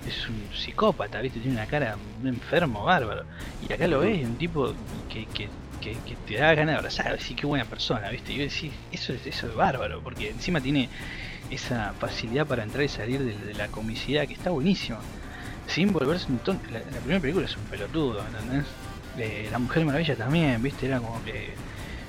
[0.08, 1.40] es un psicópata, ¿viste?
[1.40, 3.24] Tiene una cara enfermo bárbaro.
[3.68, 4.74] Y acá lo ves, un tipo
[5.10, 5.50] que, que,
[5.82, 8.34] que, te da ganas de abrazar, decir qué buena persona, ¿viste?
[8.34, 10.90] Y yo decís, eso es, eso es bárbaro, porque encima tiene
[11.50, 15.00] esa facilidad para entrar y salir de, la comicidad que está buenísimo.
[15.68, 16.64] Sin volverse un tonto.
[16.72, 18.66] La, primera película es un pelotudo, ¿entendés?
[19.18, 20.86] Eh, la Mujer Maravilla también, ¿viste?
[20.86, 21.54] Era como que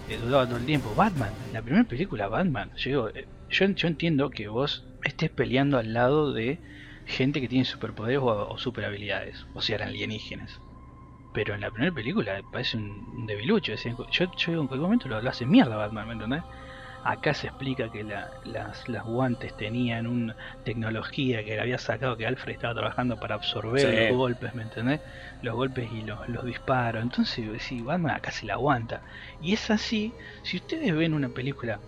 [0.09, 0.95] eh, dudaba todo el tiempo.
[0.95, 2.71] Batman, la primera película, Batman.
[2.77, 6.59] Yo, eh, yo, yo entiendo que vos estés peleando al lado de
[7.09, 10.61] gente que tiene superpoderes o, super habilidades, o sea, eran alienígenas.
[11.33, 13.75] Pero en la primera película parece un, debilucho.
[13.75, 16.43] yo, yo en cualquier momento lo, hace mierda Batman, ¿me entendés?
[17.05, 22.27] Acá se explica que las, las guantes tenían una tecnología que le había sacado que
[22.27, 25.01] Alfred estaba trabajando para absorber los golpes, ¿me entendés?
[25.43, 27.03] Los golpes y los, los disparos.
[27.03, 29.01] Entonces, sí, Batman acá se la aguanta.
[29.41, 31.79] Y es así, si ustedes ven una película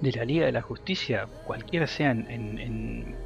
[0.00, 3.16] de la Liga de la Justicia, cualquiera sea en, en,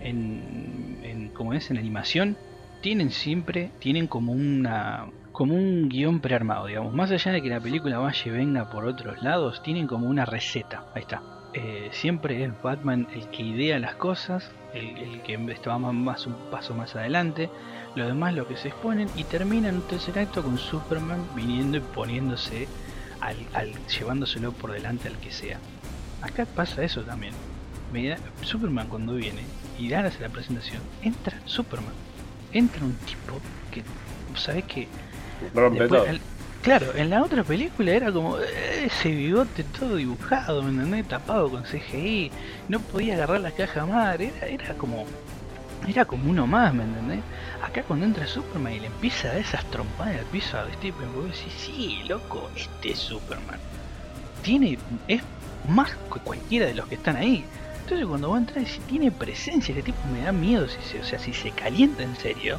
[0.00, 2.36] en, en como es en animación,
[2.80, 6.92] tienen siempre, tienen como una como un guion prearmado, digamos.
[6.92, 10.24] Más allá de que la película vaya y venga por otros lados, tienen como una
[10.24, 10.86] receta.
[10.96, 11.22] Ahí está.
[11.54, 16.74] Eh, siempre es Batman el que idea las cosas, el, que va más un paso
[16.74, 17.50] más adelante,
[17.94, 21.80] lo demás lo que se exponen y terminan un tercer acto con Superman viniendo y
[21.80, 22.66] poniéndose
[23.20, 23.36] al,
[23.86, 25.58] llevándoselo por delante al que sea.
[26.20, 27.34] Acá pasa eso también.
[28.42, 29.42] Superman cuando viene
[29.78, 31.94] y la presentación, entra Superman,
[32.52, 33.82] entra un tipo que,
[34.38, 34.88] ¿sabes que
[36.62, 41.08] claro, en la otra película era como eh, ese bigote todo dibujado, ¿me entendés?
[41.08, 42.30] Tapado con CGI,
[42.68, 45.06] no podía agarrar la caja madre, era, era como
[45.86, 47.20] era como uno más, ¿me entendés?
[47.62, 51.14] Acá cuando entra Superman y le empieza a dar esas trompadas al piso a Stephen,
[51.14, 53.60] vos decís, sí, loco, este es Superman.
[54.42, 55.22] Tiene, es
[55.68, 57.44] más que cualquiera de los que están ahí.
[57.88, 61.00] Entonces cuando va a entrar, si tiene presencia, ese tipo me da miedo, si se,
[61.00, 62.58] o sea, si se calienta en serio,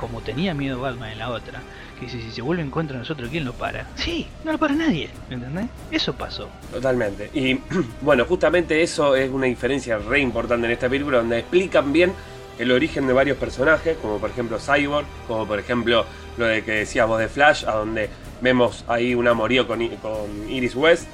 [0.00, 1.60] como tenía miedo Batman en la otra,
[2.00, 3.86] que si, se vuelve en contra nosotros, ¿quién lo para?
[3.96, 5.66] Sí, no lo para nadie, ¿entendés?
[5.90, 6.48] Eso pasó.
[6.72, 7.30] Totalmente.
[7.34, 7.60] Y
[8.00, 12.14] bueno, justamente eso es una diferencia re importante en esta película, donde explican bien
[12.58, 16.06] el origen de varios personajes, como por ejemplo Cyborg, como por ejemplo
[16.38, 18.08] lo de que decías vos de Flash, a donde
[18.40, 21.08] vemos ahí un amorío con, con Iris West,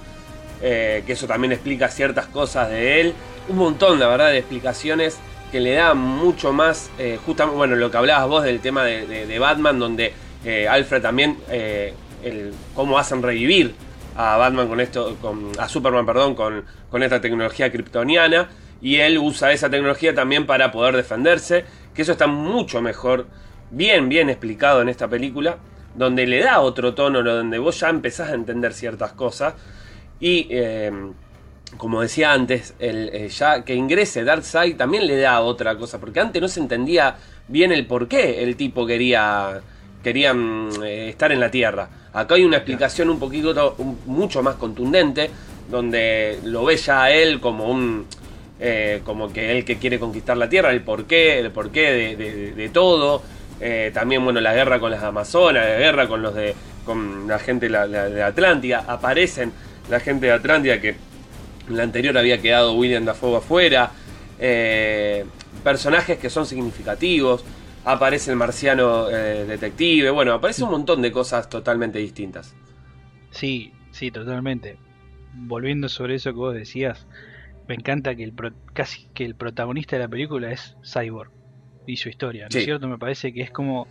[0.62, 3.14] eh, que eso también explica ciertas cosas de él.
[3.49, 5.19] Un montón, la verdad, de explicaciones
[5.51, 9.39] que le da mucho más, eh, justamente, bueno, lo que hablabas vos del tema de,
[9.39, 10.13] Batman, donde
[10.45, 11.95] eh, Alfred también, eh,
[12.75, 13.75] cómo hacen revivir
[14.17, 18.51] a Batman con esto, con, a Superman, perdón, con, con esta tecnología kryptoniana,
[18.83, 23.29] y él usa esa tecnología también para poder defenderse, que eso está mucho mejor,
[23.71, 25.57] bien, bien explicado en esta película,
[25.95, 29.55] donde le da otro tono, donde vos ya empezás a entender ciertas cosas,
[30.21, 30.49] y
[31.79, 36.21] como decía antes, el, eh, ya que ingrese Darkseid también le da otra cosa, porque
[36.21, 39.61] antes no se entendía bien el por qué el tipo quería,
[40.03, 41.88] quería mm, eh, estar en la Tierra.
[42.12, 45.31] Acá hay una explicación un poquito, mucho más contundente,
[45.71, 48.07] donde lo ve ya a él como un,
[48.59, 52.17] eh, como que él que quiere conquistar la Tierra, el porqué, el porqué
[52.57, 53.23] de, todo.
[53.95, 57.69] también, bueno, la guerra con las Amazonas, la guerra con los de, con la gente
[57.69, 59.53] de, de Atlántida, aparecen
[59.88, 61.09] la gente de Atlántida que
[61.69, 63.93] en la anterior había quedado William Dafoe afuera.
[64.39, 65.25] Eh,
[65.65, 67.45] personajes que son significativos.
[67.85, 70.11] Aparece el marciano eh, detective.
[70.11, 72.55] Bueno, aparece un montón de cosas totalmente distintas.
[73.31, 74.77] Sí, sí, totalmente.
[75.35, 77.07] Volviendo sobre eso que vos decías,
[77.69, 78.33] me encanta que el
[78.73, 81.31] casi que el protagonista de la película es Cyborg
[81.87, 82.89] y su historia, ¿no es cierto?
[82.89, 83.89] Me parece que es como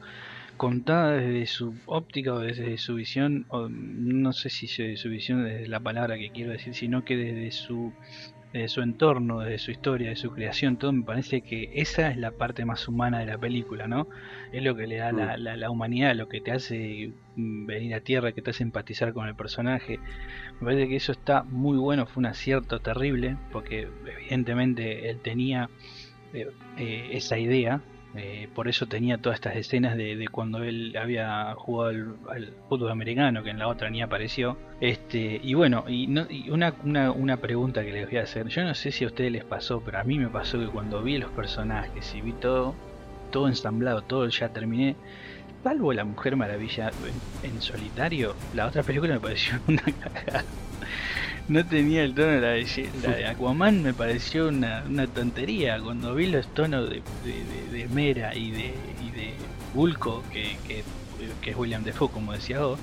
[0.57, 5.69] contada desde su óptica o desde su visión, o no sé si su visión es
[5.69, 7.93] la palabra que quiero decir, sino que desde su,
[8.67, 12.31] su entorno, desde su historia, de su creación, todo me parece que esa es la
[12.31, 14.07] parte más humana de la película, ¿no?
[14.51, 15.59] Es lo que le da la, mm.
[15.59, 19.35] la, humanidad, lo que te hace venir a tierra, que te hace empatizar con el
[19.35, 19.99] personaje.
[20.59, 25.69] Me parece que eso está muy bueno, fue un acierto terrible, porque evidentemente él tenía
[26.33, 27.81] eh, eh, esa idea
[28.15, 33.43] eh, por eso tenía todas estas escenas de, cuando él había jugado al, fútbol americano,
[33.43, 34.57] que en la otra ni apareció.
[34.79, 36.07] Este, y bueno, y,
[36.49, 38.47] una, una, pregunta que les voy a hacer.
[38.47, 41.03] Yo no sé si a ustedes les pasó, pero a mí me pasó que cuando
[41.03, 42.75] vi los personajes y vi todo,
[43.31, 44.95] todo ensamblado, todo ya terminé.
[45.63, 46.91] Salvo la Mujer Maravilla
[47.43, 50.45] en, solitario, la otra película me pareció una cagada
[51.47, 54.83] no tenía el tono de la de, Aquaman, me pareció una,
[55.13, 55.79] tontería.
[55.79, 57.01] Cuando vi los tonos de,
[57.71, 59.33] de, Mera y de, y de
[59.73, 60.83] Bulco, que, que,
[61.49, 62.79] es William Defoe, como decía vos,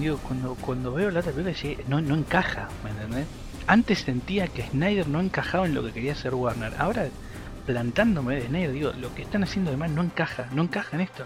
[0.00, 3.26] digo, cuando, cuando veo la otra película, no, no encaja, ¿me entendés?
[3.68, 6.72] Antes sentía que Snyder no encajaba en lo que quería hacer Warner.
[6.78, 7.06] Ahora,
[7.66, 11.24] plantándome de Snyder, digo, lo que están haciendo además no encaja, no encaja en esto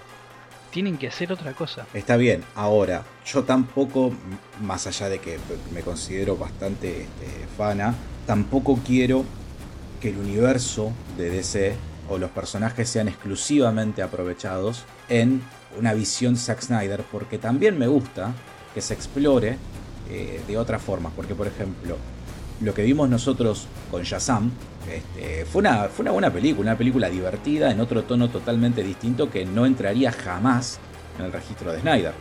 [0.72, 1.86] tienen que hacer otra cosa.
[1.94, 4.12] Está bien, ahora, yo tampoco,
[4.60, 5.38] más allá de que
[5.72, 7.94] me considero bastante este, fana,
[8.26, 9.24] tampoco quiero
[10.00, 11.76] que el universo de DC
[12.08, 15.42] o los personajes sean exclusivamente aprovechados en
[15.78, 18.32] una visión Zack Snyder, porque también me gusta
[18.74, 19.58] que se explore
[20.10, 21.96] eh, de otra forma, porque por ejemplo,
[22.62, 24.50] lo que vimos nosotros con Shazam
[24.90, 29.66] este, fue, una, buena película, una película divertida en otro tono totalmente distinto que no
[29.66, 30.78] entraría jamás
[31.18, 32.12] en el registro de Snyder.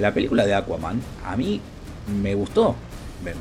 [0.00, 1.60] La película de Aquaman a mí
[2.22, 2.74] me gustó,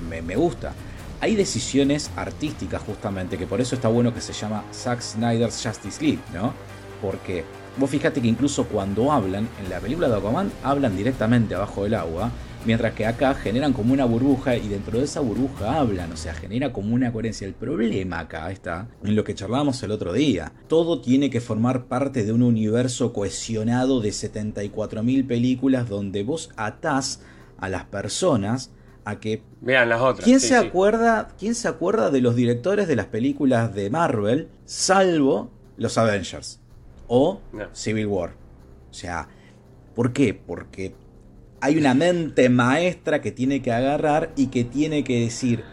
[0.10, 0.74] me, gusta.
[1.20, 6.04] Hay decisiones artísticas justamente, que por eso está bueno que se llama Zack Snyder's Justice
[6.04, 6.54] League, ¿no?
[7.02, 7.44] Porque
[7.78, 11.96] vos fíjate que incluso cuando hablan, en la película de Aquaman, hablan directamente abajo del
[11.96, 12.32] agua,
[12.66, 16.34] Mientras que acá generan como una burbuja y dentro de esa burbuja hablan, o sea,
[16.34, 17.46] genera como una coherencia.
[17.46, 20.54] El problema acá está en lo que charlábamos el otro día.
[20.70, 27.22] Todo tiene que formar parte de un universo cohesionado de 74.000 películas donde vos atás
[27.58, 28.72] a las personas
[29.04, 30.24] a que vean las otras.
[30.24, 35.52] ¿Quién se acuerda, quién se acuerda de los directores de las películas de Marvel salvo
[35.76, 36.62] los Avengers
[37.08, 37.42] o
[37.74, 38.36] Civil War?
[38.90, 39.28] O sea,
[39.96, 40.34] ¿por qué?
[40.34, 40.96] Porque
[41.64, 45.64] hay una mente maestra que tiene que agarrar y que tiene que decir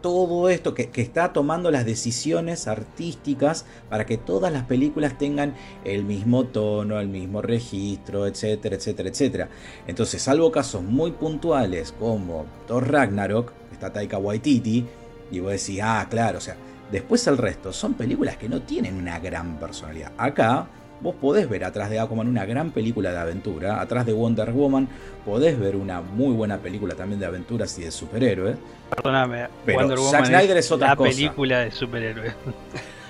[0.00, 5.52] todo esto, que, está tomando las decisiones artísticas para que todas las películas tengan
[5.84, 9.48] el mismo tono, el mismo registro, etcétera, etcétera, etcétera.
[9.86, 14.86] Entonces, salvo casos muy puntuales como Thor Ragnarok, está Taika Waititi,
[15.30, 16.56] y vos decís, ah, claro, o sea,
[16.90, 20.10] después el resto son películas que no tienen una gran personalidad.
[20.16, 20.68] Acá
[21.00, 24.88] vos podés ver atrás de Aquaman una gran película de aventura, atrás de Wonder Woman
[25.24, 28.56] podés ver una muy buena película también de aventuras y de superhéroes.
[28.90, 32.34] Perdóname, Wonder Woman Snyder es, otra la película de superhéroes.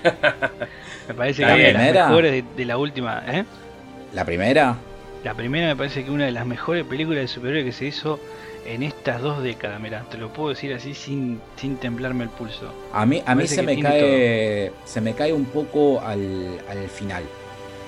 [1.07, 3.45] me parece que es de las mejores de, la última, ¿eh?
[4.13, 4.75] ¿La primera?
[5.23, 8.19] La primera me parece que una de las mejores películas de superhéroes que se hizo
[8.65, 12.71] en estas dos décadas, mira, te lo puedo decir así sin, sin temblarme el pulso.
[12.93, 17.23] A mí, a mí se me cae se me cae un poco al, al final.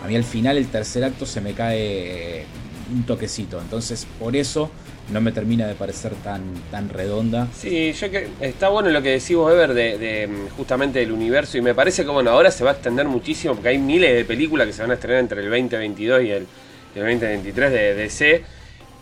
[0.03, 2.45] A mí al final el tercer acto se me cae
[2.91, 3.59] un toquecito.
[3.59, 4.71] Entonces por eso
[5.11, 6.41] no me termina de parecer tan,
[6.71, 7.47] tan redonda.
[7.53, 11.57] Sí, yo que está bueno lo que decís vos, Ever, de, mm, justamente del universo.
[11.57, 14.25] Y me parece que bueno, ahora se va a extender muchísimo porque hay miles de
[14.25, 16.47] películas que se van a estrenar entre el 2022 y el,
[16.95, 18.43] 2023 de DC.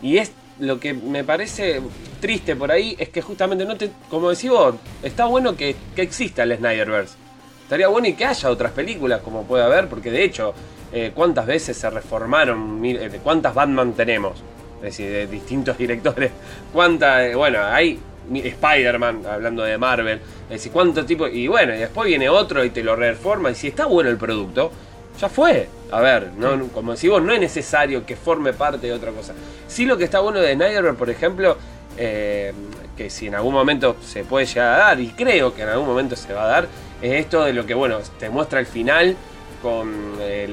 [0.01, 1.81] Y es lo que me parece
[2.19, 3.89] triste por ahí es que justamente no te.
[4.09, 7.15] Como decís vos, está bueno que, que exista el Snyderverse.
[7.63, 10.53] Estaría bueno y que haya otras películas como puede haber, porque de hecho
[10.91, 14.33] eh, cuántas veces se reformaron, eh, cuántas Batman tenemos,
[14.77, 16.31] es decir, de distintos directores,
[16.73, 17.99] cuántas, eh, bueno, hay
[18.31, 22.71] Spider-Man, hablando de Marvel, es decir, cuánto tipo, y bueno, y después viene otro y
[22.71, 24.71] te lo reforma, y si está bueno el producto,
[25.19, 25.67] ya fue.
[25.91, 29.33] A ver, no, como decimos, no es necesario que forme parte de otra cosa.
[29.67, 31.57] Sí lo que está bueno de Snyder, por ejemplo,
[31.97, 35.87] que si en algún momento se puede llegar a dar, y creo que en algún
[35.87, 36.67] momento se va a dar,
[37.01, 39.17] es esto de lo que, bueno, te muestra el final
[39.61, 40.49] con eh,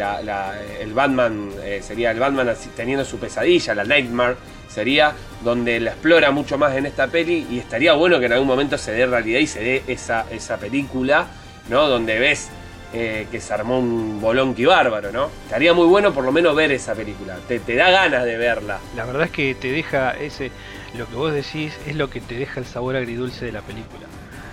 [0.81, 4.37] el Batman, eh, sería el Batman teniendo su pesadilla, la Nightmare,
[4.69, 8.49] sería donde la explora mucho más en esta peli y estaría bueno que en algún
[8.49, 11.27] momento se dé realidad y se dé esa, esa película,
[11.69, 11.89] ¿no?
[11.89, 12.49] Donde ves
[12.93, 15.31] eh, que se armó un bolonqui bárbaro, ¿no?
[15.45, 18.79] Estaría muy bueno por lo menos ver esa película, te, te da ganas de verla.
[18.97, 20.51] La verdad es que te deja ese,
[20.97, 24.07] lo que vos decís es lo que te deja el sabor agridulce de la película.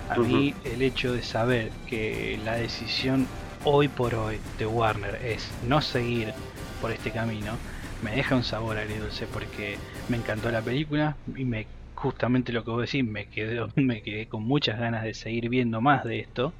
[0.08, 3.26] A mí el hecho de saber que la decisión
[3.64, 6.32] hoy por hoy de Warner es no seguir
[6.80, 7.56] por este camino,
[8.02, 12.70] me deja un sabor agridulce porque me encantó la película y me justamente lo que
[12.70, 16.52] vos decís, me quedé, me quedé con muchas ganas de seguir viendo más de esto.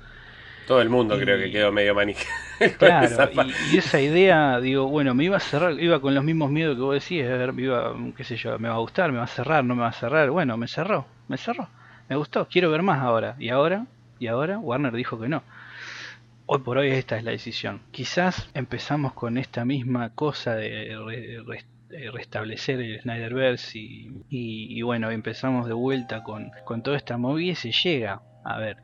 [0.66, 2.24] Todo el mundo creo que quedó medio manija.
[2.78, 3.30] Claro,
[3.72, 6.82] y, esa idea, digo, bueno, me iba a cerrar, iba con los mismos miedos que
[6.82, 9.64] vos decís, me iba, qué sé yo, me va a gustar, me va a cerrar,
[9.64, 10.30] no me va a cerrar.
[10.30, 11.68] Bueno, me cerró, me cerró,
[12.08, 13.34] me gustó, quiero ver más ahora.
[13.40, 13.86] Y ahora,
[14.20, 15.42] y ahora, Warner dijo que no.
[16.46, 17.80] Hoy por hoy esta es la decisión.
[17.90, 20.94] Quizás empezamos con esta misma cosa de
[22.12, 27.54] restablecer el Snyderverse y, y, bueno, empezamos de vuelta con, con toda esta movida y
[27.54, 28.76] se llega a ver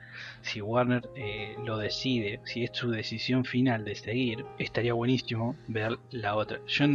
[0.43, 5.99] si Warner eh, lo decide, si es su decisión final de seguir, estaría buenísimo ver
[6.11, 6.61] la otra.
[6.67, 6.87] Yo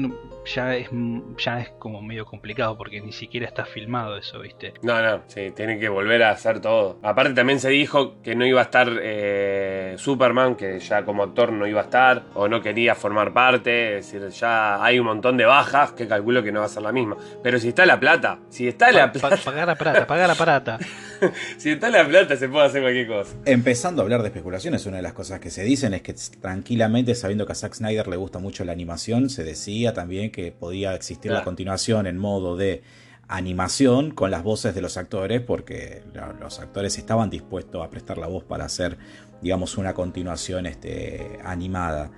[0.46, 0.90] ya es
[1.38, 4.74] ya es como medio complicado porque ni siquiera está filmado eso, ¿viste?
[4.82, 7.00] No, no, sí, tienen que volver a hacer todo.
[7.04, 11.52] Aparte también se dijo que no iba a estar eh, Superman, que ya como actor
[11.52, 15.38] no iba a estar o no quería formar parte, es decir, ya hay un montón
[15.38, 17.18] de bajas que calculo que no va a ser la misma.
[17.44, 19.38] Pero si está la plata, si está la plata...
[19.44, 20.80] pagar la plata, pagar la plata.
[21.58, 23.35] si está la plata se puede hacer cualquier cosa.
[23.44, 27.14] Empezando a hablar de especulaciones, una de las cosas que se dicen es que tranquilamente,
[27.16, 30.96] sabiendo que a Zack Snyder le gusta mucho la animación, se decía también que podía
[30.96, 32.82] existir la continuación en modo de
[33.28, 36.04] animación con las voces de los actores, porque
[36.40, 38.98] los actores estaban dispuestos a prestar la voz para hacer,
[39.42, 42.12] digamos, una continuación este, animada.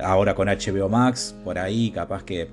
[0.00, 2.48] Ahora con HBO Max, por ahí, capaz que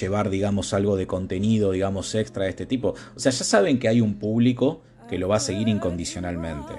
[0.00, 2.94] llevar, digamos, algo de contenido, digamos, extra de este tipo.
[3.16, 6.74] O sea, ya saben que hay un público que lo va a seguir incondicionalmente.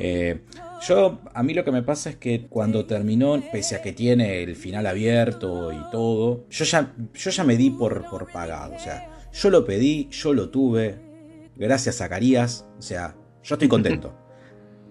[0.00, 0.40] Eh,
[0.86, 4.42] yo, a mí lo que me pasa es que cuando terminó, pese a que tiene
[4.42, 8.74] el final abierto y todo, yo ya, yo ya me di por, por pagado.
[8.74, 11.12] O sea, yo lo pedí, yo lo tuve,
[11.56, 12.66] Gracias, Zacarías.
[12.78, 14.18] O sea, yo estoy contento.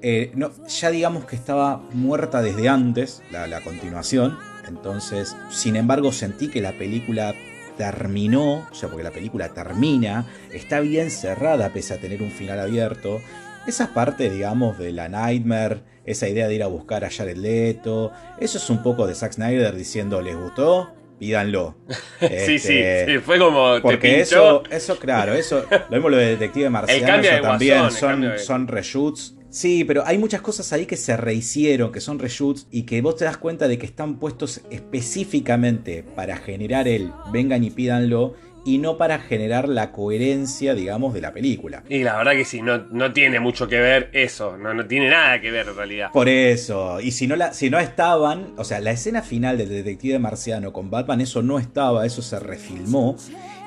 [0.03, 4.35] Eh, no, ya digamos que estaba muerta desde antes, la, continuación.
[4.67, 7.35] Entonces, sin embargo, sentí que la película
[7.77, 12.59] terminó, o sea, porque la película termina, está bien cerrada pese a tener un final
[12.59, 13.21] abierto.
[13.67, 18.11] Esa parte, digamos, de la Nightmare, esa idea de ir a buscar a Jared Leto,
[18.39, 20.93] eso es un poco de Zack Snyder diciendo, ¿les gustó?
[21.21, 21.75] pídanlo.
[22.19, 23.79] sí, sí, este, sí, fue como.
[23.79, 25.63] Porque eso, eso, claro, eso.
[25.69, 29.35] Lo mismo lo de Detective Marciano, también son, son reshoots.
[29.51, 33.17] Sí, pero hay muchas cosas ahí que se rehicieron, que son reshoots y que vos
[33.17, 38.33] te das cuenta de que están puestos específicamente para generar el vengan y pídanlo
[38.63, 41.83] y no para generar la coherencia, digamos, de la película.
[41.89, 45.09] Y la verdad que sí, no, no tiene mucho que ver eso, no, no tiene
[45.09, 46.11] nada que ver en realidad.
[46.11, 49.69] Por eso, y si no, la, si no estaban, o sea, la escena final del
[49.69, 53.15] detective marciano con Batman, eso no estaba, eso se refilmó,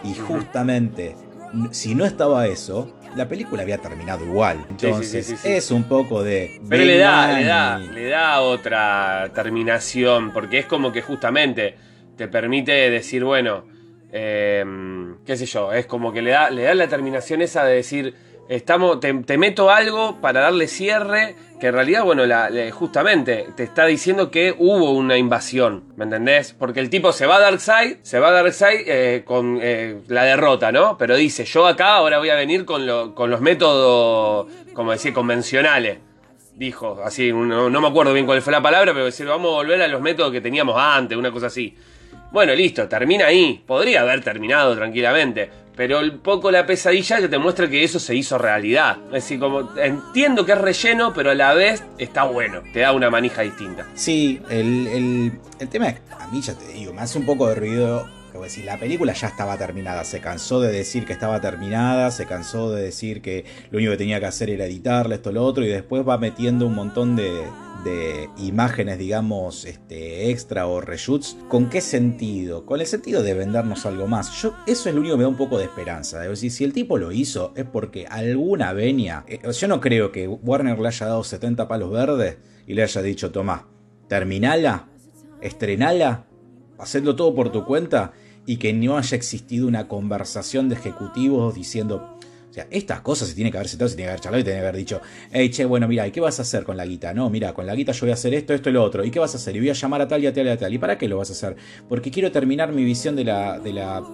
[0.05, 1.17] y justamente,
[1.73, 4.65] si no estaba eso, la película había terminado igual.
[4.71, 6.61] Entonces, es un poco de.
[6.69, 11.77] Pero le da, le da, le da otra terminación, porque es como que justamente
[12.17, 13.74] te permite decir, bueno
[14.17, 17.75] Em, qué sé yo, es como que le da, le da la terminación esa de
[17.75, 18.15] decir,
[18.49, 22.23] estamos, te, meto algo para darle cierre, que en realidad, bueno,
[22.71, 26.55] justamente te está diciendo que hubo una invasión, ¿me entendés?
[26.57, 30.23] Porque el tipo se va a Darkseid, se va a Darkseid eh, con eh, la
[30.23, 30.97] derrota, ¿no?
[30.97, 35.99] Pero dice, yo acá ahora voy a venir con, con los métodos, como decir, convencionales
[36.57, 39.57] dijo, así, no, no, me acuerdo bien cuál fue la palabra, pero decir, vamos a
[39.57, 41.77] volver a los métodos que teníamos antes, una cosa así.
[42.35, 43.63] Bueno, listo, termina ahí.
[43.65, 45.49] Podría haber terminado tranquilamente.
[45.77, 48.97] Pero un poco la pesadilla que te muestra que eso se hizo realidad.
[49.07, 52.61] Es decir, como entiendo que es relleno, pero a la vez está bueno.
[52.73, 53.87] Te da una manija distinta.
[53.95, 55.31] Sí, el,
[55.61, 58.09] el, tema es, a mí ya te digo, me hace un poco de ruido
[58.43, 62.71] decir, la película ya estaba terminada, se cansó de decir que estaba terminada, se cansó
[62.73, 65.69] de decir que lo único que tenía que hacer era editarla, esto, lo otro, y
[65.69, 67.45] después va metiendo un montón de,
[67.85, 71.37] de imágenes, digamos, este, extra o reshoots.
[71.49, 72.67] ¿Con qué sentido?
[72.67, 74.33] Con el sentido de vendernos algo más.
[74.67, 76.21] Eso es lo único que me da un poco de esperanza.
[76.21, 79.25] De decir, si el tipo lo hizo es porque alguna venia.
[79.29, 83.03] Eh, yo no creo que Warner le haya dado 70 palos verdes y le haya
[83.03, 83.69] dicho, toma,
[84.09, 84.89] terminala,
[85.41, 86.25] estrenala,
[86.79, 88.13] hacedlo todo por tu cuenta
[88.47, 92.19] y que no haya existido una conversación de ejecutivos diciendo,
[92.55, 94.45] o sea, estas cosas se tiene que haber sentado, se tiene que haber charlado y
[94.45, 95.01] tiene que haber dicho,
[95.33, 97.13] hey, che, bueno, mira, ¿y qué vas a hacer con la guita?
[97.13, 99.03] No, mira, con la guita yo voy a hacer esto, esto y lo otro.
[99.05, 99.57] ¿Y qué vas a hacer?
[99.57, 100.73] Y voy a llamar a tal y a tal y a tal.
[100.73, 101.57] ¿Y para qué lo vas a hacer?
[101.89, 104.05] Porque quiero terminar mi visión de la, de la,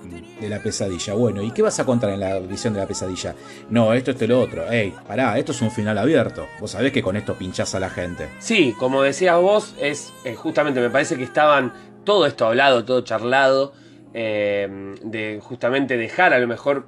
[0.40, 1.12] de la pesadilla.
[1.12, 3.34] Bueno, ¿y qué vas a contar en la visión de la pesadilla?
[3.68, 4.64] No, esto, esto y lo otro.
[4.70, 6.46] Hey, pará, esto es un final abierto.
[6.60, 8.30] Vos sabés que con esto pinchás a la gente.
[8.38, 11.74] Sí, como decías vos, es eh, justamente me parece que estaban
[12.04, 13.74] todo esto hablado, todo charlado.
[14.12, 16.84] Eh, de justamente dejar a lo mejor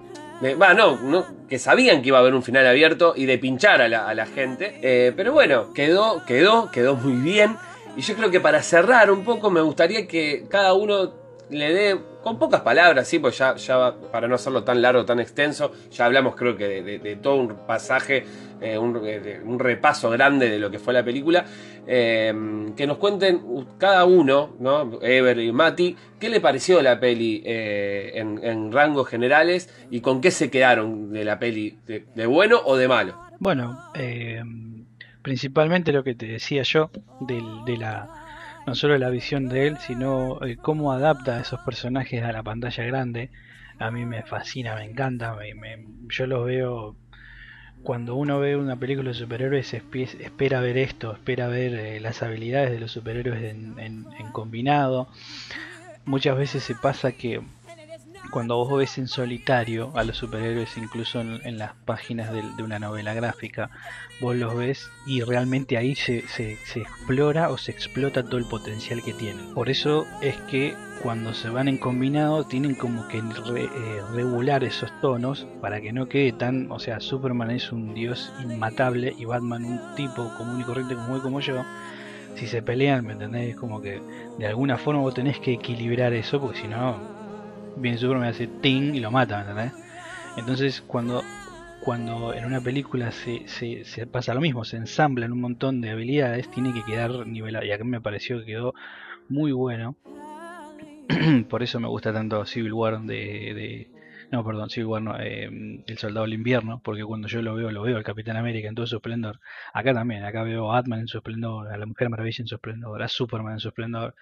[0.59, 3.81] Va, no, no, que sabían que iba a haber un final abierto y de pinchar
[3.81, 4.77] a la, gente.
[4.83, 7.57] Eh, pero bueno, quedó, quedó, quedó muy bien.
[7.97, 11.13] Y yo creo que para cerrar un poco me gustaría que cada uno
[11.49, 15.21] le dé con pocas palabras, sí, pues ya, ya para no hacerlo tan largo, tan
[15.21, 18.25] extenso, ya hablamos creo que de, todo un pasaje,
[18.61, 21.45] eh, un, repaso grande de lo que fue la película,
[21.87, 22.33] eh,
[22.77, 25.01] que nos cuenten cada uno, ¿no?
[25.03, 30.31] Ever y Mati, qué le pareció la peli eh, en, rangos generales y con qué
[30.31, 33.21] se quedaron de la peli, de, bueno o de malo.
[33.41, 33.79] Bueno,
[35.23, 38.22] principalmente lo que te decía yo de la
[38.67, 42.43] no solo la visión de él, sino eh, cómo adapta a esos personajes a la
[42.43, 43.31] pantalla grande.
[43.79, 45.37] A mí me fascina, me encanta.
[46.09, 46.97] yo los veo.
[47.83, 52.71] Cuando uno ve una película de superhéroes, espera ver esto, espera ver eh, las habilidades
[52.71, 55.09] de los superhéroes en combinado.
[56.05, 57.43] Muchas veces se pasa que
[58.33, 63.13] cuando vos ves en solitario a los superhéroes, incluso en, las páginas de, una novela
[63.13, 63.71] gráfica,
[64.21, 69.03] vos los ves y realmente ahí se, se, explora o se explota todo el potencial
[69.03, 69.53] que tienen.
[69.53, 74.91] Por eso es que cuando se van en combinado tienen como que eh, regular esos
[75.03, 79.65] tonos para que no quede tan, o sea, Superman es un dios inmatable y Batman
[79.65, 81.65] un tipo común y corriente como como yo.
[82.37, 83.55] Si se pelean, ¿me entendés?
[83.57, 84.01] Como que
[84.39, 87.22] de alguna forma vos tenés que equilibrar eso, porque si no,
[87.77, 89.73] viene Superman me hace ting y lo mata, ¿entendés?
[90.37, 91.23] Entonces cuando,
[91.81, 96.51] cuando en una película se, se, pasa lo mismo, se ensamblan un montón de habilidades,
[96.51, 97.65] tiene que quedar nivelado.
[97.65, 98.75] Y acá me pareció que quedó
[99.29, 99.97] muy bueno.
[101.49, 103.91] Por eso me gusta tanto Civil War de,
[104.31, 107.83] no, perdón, Civil War eh, El Soldado del Invierno, porque cuando yo lo veo, lo
[107.83, 109.41] veo al Capitán América en todo su esplendor.
[109.75, 112.55] Acá también, acá veo a Batman en su esplendor, a la Mujer Maravilla en su
[112.55, 114.15] esplendor, a Superman en su esplendor,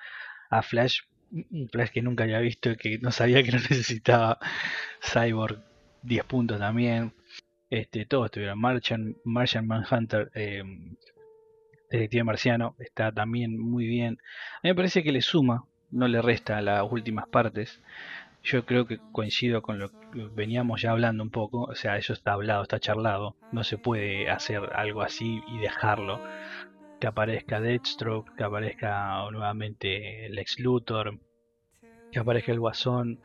[0.51, 1.03] a Flash
[1.33, 4.39] un Flash que nunca había visto, que no sabía que no necesitaba
[5.03, 5.63] Cyborg
[6.03, 7.13] 10 puntos también.
[7.71, 8.59] Este, todos estuvieron.
[8.59, 10.63] Martian, Martian Manhunter, eh,
[11.91, 14.19] Detective Marciano, está también muy bien.
[14.57, 17.81] A mí me parece que le suma, no le resta a las últimas partes.
[18.43, 21.63] Yo creo que coincido con lo que veníamos ya hablando un poco.
[21.65, 23.37] O sea, eso está hablado, está charlado.
[23.53, 26.21] No se puede hacer algo así y dejarlo.
[27.01, 31.19] Que aparezca Deathstroke, que aparezca nuevamente Lex Luthor,
[32.13, 33.21] que aparezca el Guasón,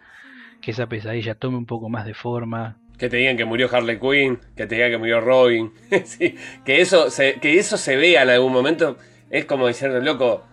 [0.62, 4.00] que esa pesadilla tome un poco más de forma, que te digan que murió Harley
[4.00, 5.74] Quinn, que te digan que murió Robin.
[6.66, 8.98] que, eso se, que eso se vea en algún momento
[9.30, 10.46] es como decirle, loco,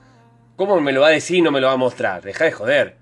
[0.57, 2.23] ¿cómo me lo va a decir y no me lo va a mostrar?
[2.23, 2.97] Deja de joder.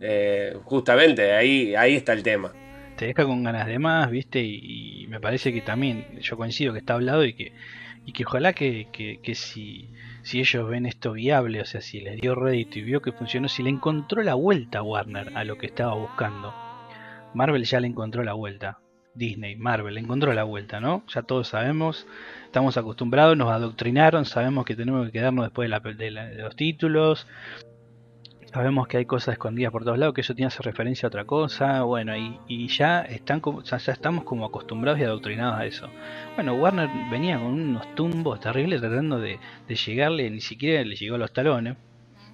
[0.00, 2.52] Eh, justamente, ahí, ahí está el tema.
[2.96, 4.40] Te deja con ganas de más, ¿viste?
[4.40, 7.52] Y, me parece que también, yo coincido que está hablado y que,
[8.08, 9.90] y que ojalá que, que, si,
[10.22, 13.48] si ellos ven esto viable, o sea, si les dio rédito y vio que funcionó,
[13.48, 16.54] si le encontró la vuelta a Warner a lo que estaba buscando
[17.34, 18.78] Marvel ya le encontró la vuelta.
[19.14, 21.04] Disney, Marvel, le encontró la vuelta, ¿no?
[21.12, 22.06] Ya todos sabemos,
[22.46, 27.26] estamos acostumbrados, nos adoctrinaron, sabemos que tenemos que quedarnos después de, los títulos,
[28.52, 31.82] sabemos que hay cosas escondidas por todos lados, que eso tiene referencia a otra cosa,
[31.82, 35.88] bueno, y, ya, están como, ya, estamos como acostumbrados y adoctrinados a eso.
[36.34, 41.16] Bueno, Warner venía con unos tumbos terribles tratando de, de llegarle, ni siquiera le llegó
[41.16, 41.76] a los talones,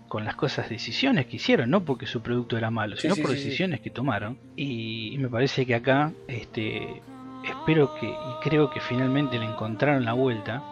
[0.09, 3.81] con las cosas, decisiones que hicieron, no porque su producto era malo, sino por decisiones
[3.81, 4.39] que tomaron.
[4.55, 7.03] Y, me parece que acá, este,
[7.45, 10.62] espero que, y creo que finalmente le encontraron la vuelta,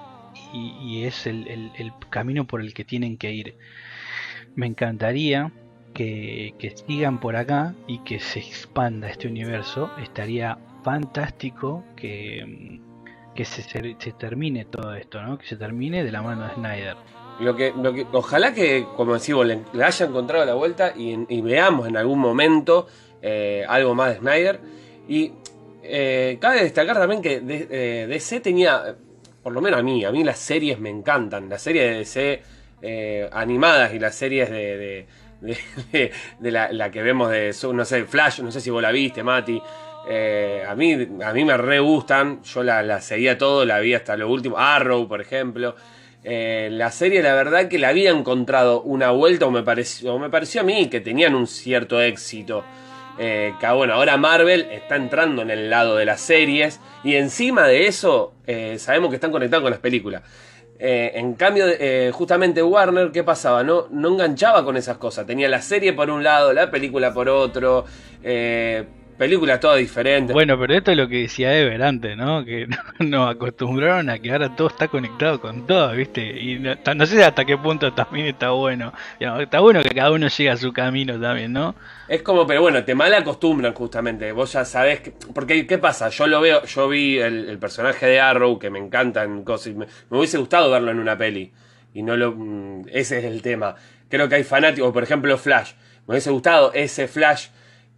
[0.53, 3.57] y, es el, camino por el que tienen que ir.
[4.55, 5.53] Me encantaría
[5.95, 9.91] que, sigan por acá y que se expanda este universo.
[10.03, 12.81] Estaría fantástico que,
[13.35, 15.39] que se, se termine todo esto, ¿no?
[15.39, 16.97] que se termine de la mano de Snyder.
[17.41, 21.89] Lo que, lo que, ojalá que, como decimos, le, haya encontrado la vuelta y, veamos
[21.89, 22.87] en algún momento
[23.21, 24.61] eh, algo más de Snyder.
[25.09, 25.33] Y
[25.83, 28.97] eh, cabe destacar también que DC eh, tenía,
[29.43, 31.49] por lo menos a mí, a mí las series me encantan.
[31.49, 32.43] Las series de DC
[33.33, 35.07] animadas y las series de,
[36.41, 39.61] la, que vemos de, no sé, Flash, no sé si vos la viste, Mati.
[39.61, 44.17] a, mí, a mí me re gustan, yo la, la seguía todo, la vi hasta
[44.17, 44.59] lo último.
[44.59, 45.77] Arrow, por ejemplo.
[46.25, 50.31] Eh, la serie, la verdad, que le había encontrado una vuelta, o me pareció, me
[50.31, 52.65] pareció a mí que tenían un cierto éxito.
[53.19, 57.67] Eh, que bueno, ahora Marvel está entrando en el lado de las series, y encima
[57.67, 60.23] de eso, eh, sabemos que están conectados con las películas.
[60.85, 61.67] En cambio,
[62.13, 63.63] justamente Warner, ¿qué pasaba?
[63.63, 65.27] No, no enganchaba con esas cosas.
[65.27, 67.85] Tenía la serie por un lado, la película por otro
[69.23, 70.35] películas todas diferentes.
[70.35, 72.45] Bueno, pero esto es lo que decía Ever antes, ¿no?
[72.45, 72.67] Que
[72.99, 76.23] nos acostumbraron a que ahora todo está conectado con todo, ¿viste?
[76.23, 78.93] Y no, sé hasta qué punto también está bueno.
[79.21, 81.77] Está bueno que cada uno llegue a su camino también, ¿no?
[82.09, 84.33] Es como, pero bueno, te mal acostumbran justamente.
[84.33, 85.03] Vos ya sabés.
[85.03, 86.09] Que, porque, ¿qué pasa?
[86.09, 89.73] Yo lo veo, yo vi el, personaje de Arrow, que me encanta en cosas.
[89.75, 91.53] Me, me hubiese gustado verlo en una peli.
[91.95, 92.33] Y no lo.
[92.33, 93.77] Mm, ese es el tema.
[94.09, 95.75] Creo que hay fanáticos, por ejemplo, Flash.
[96.09, 97.47] Me hubiese gustado ese Flash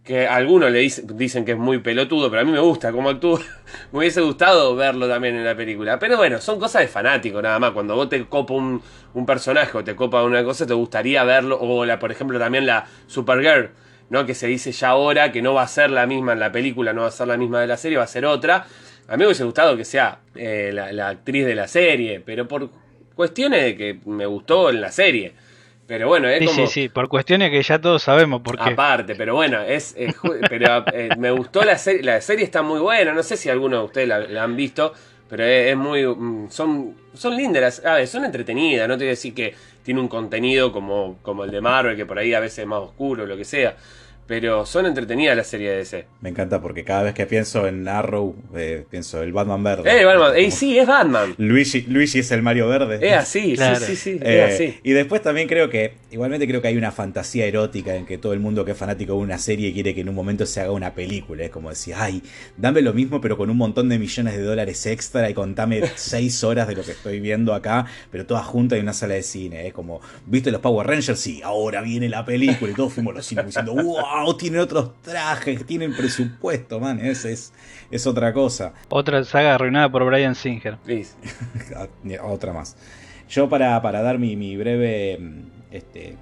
[0.05, 3.39] que algunos le dicen, que es muy pelotudo, pero a mí me gusta cómo actúa.
[3.91, 5.97] me hubiese gustado verlo también en la película.
[5.97, 7.71] Pero bueno, son cosas de fanático nada más.
[7.71, 8.81] Cuando vos te copa un,
[9.25, 11.57] personaje o te copa una cosa, te gustaría verlo.
[11.59, 13.71] O la, por ejemplo, también la Supergirl,
[14.11, 14.27] ¿no?
[14.27, 16.93] Que se dice ya ahora que no va a ser la misma en la película,
[16.93, 18.67] no va a ser la misma de la serie, va a ser otra.
[19.07, 22.69] A mí me hubiese gustado que sea eh, la actriz de la serie, pero por
[23.15, 25.33] cuestiones de que me gustó en la serie.
[25.87, 26.67] Pero bueno, es sí, como...
[26.67, 28.71] Sí, sí, por cuestiones que ya todos sabemos por qué.
[28.71, 29.95] Aparte, pero bueno, es,
[30.49, 33.79] pero eh, me gustó la serie, la serie está muy buena, no sé si alguno
[33.79, 34.93] de ustedes la, han visto,
[35.29, 39.11] pero es, muy, mm, son, son lindas, a ver, son entretenidas, no te voy a
[39.11, 42.59] decir que tiene un contenido como, como el de Marvel, que por ahí a veces
[42.59, 43.75] es más oscuro, lo que sea,
[44.27, 46.05] pero son entretenidas las series de DC.
[46.21, 50.01] Me encanta porque cada vez que pienso en Arrow, eh, pienso el Batman verde.
[50.01, 50.33] Eh, Batman.
[50.35, 51.35] Eh, sí, es Batman.
[51.37, 52.99] Luigi, Luigi es el Mario verde.
[53.01, 54.19] Es así, sí, sí, sí.
[54.21, 54.79] es eh, así.
[54.83, 58.33] Y después también creo que, igualmente creo que hay una fantasía erótica en que todo
[58.33, 60.71] el mundo que es fanático de una serie quiere que en un momento se haga
[60.71, 61.43] una película.
[61.43, 62.23] Es como decir, ay,
[62.57, 66.43] dame lo mismo, pero con un montón de millones de dólares extra y contame seis
[66.43, 69.67] horas de lo que estoy viendo acá, pero todas juntas en una sala de cine.
[69.67, 71.19] Es como, ¿viste los Power Rangers?
[71.19, 75.65] Sí, ahora viene la película y todos fuimos los cines diciendo, wow tienen otros trajes,
[75.65, 77.53] tienen presupuesto, man, es, es,
[77.91, 78.73] es otra cosa.
[78.89, 80.77] Otra saga arruinada por Brian Singer.
[82.23, 82.75] otra más.
[83.29, 85.19] Yo para, para dar mi, breve
[85.71, 86.15] este,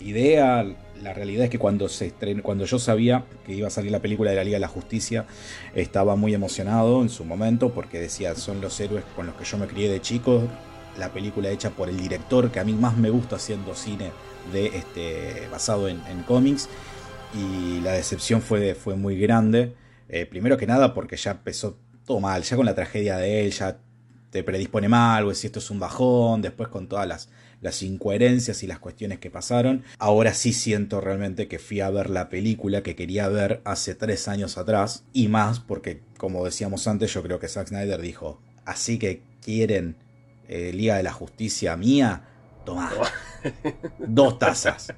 [0.00, 0.64] idea,
[1.02, 4.30] la realidad es que cuando, se cuando yo sabía que iba a salir la película
[4.30, 5.26] de la Liga de la Justicia,
[5.74, 9.58] estaba muy emocionado en su momento porque decía, son los héroes con los que yo
[9.58, 10.42] me crié de chico,
[10.98, 14.10] la película hecha por el director que a mí más me gusta haciendo cine
[14.52, 16.68] de este basado en, en cómics
[17.34, 19.74] y la decepción fue, fue muy grande.
[20.08, 23.52] Eh, primero que nada porque ya empezó todo mal, ya con la tragedia de él,
[23.52, 23.78] ya
[24.30, 27.28] te predispone mal, o si esto es un bajón, después con todas las,
[27.60, 29.84] las incoherencias y las cuestiones que pasaron.
[29.98, 34.28] Ahora sí siento realmente que fui a ver la película que quería ver hace tres
[34.28, 38.98] años atrás, y más porque, como decíamos antes, yo creo que Zack Snyder dijo, así
[38.98, 39.96] que quieren
[40.48, 42.22] eh, Liga de la Justicia mía,
[42.64, 42.90] tomá.
[43.98, 44.92] Dos tazas.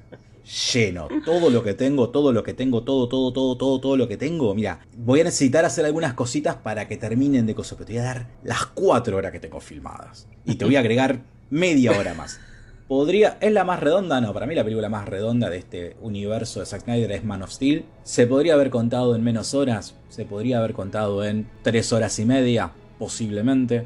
[0.73, 1.07] Lleno.
[1.25, 4.17] Todo lo que tengo, todo lo que tengo, todo, todo, todo, todo, todo lo que
[4.17, 4.53] tengo.
[4.53, 7.77] Mira, voy a necesitar hacer algunas cositas para que terminen de cosas.
[7.77, 10.27] Pero te voy a dar las cuatro horas que tengo filmadas.
[10.45, 12.39] Y te voy a agregar media hora más.
[12.87, 14.19] Podría, ¿Es la más redonda?
[14.19, 17.41] No, para mí la película más redonda de este universo de Zack Snyder es Man
[17.41, 17.85] of Steel.
[18.03, 19.95] ¿Se podría haber contado en menos horas?
[20.09, 22.71] ¿Se podría haber contado en tres horas y media?
[22.99, 23.85] Posiblemente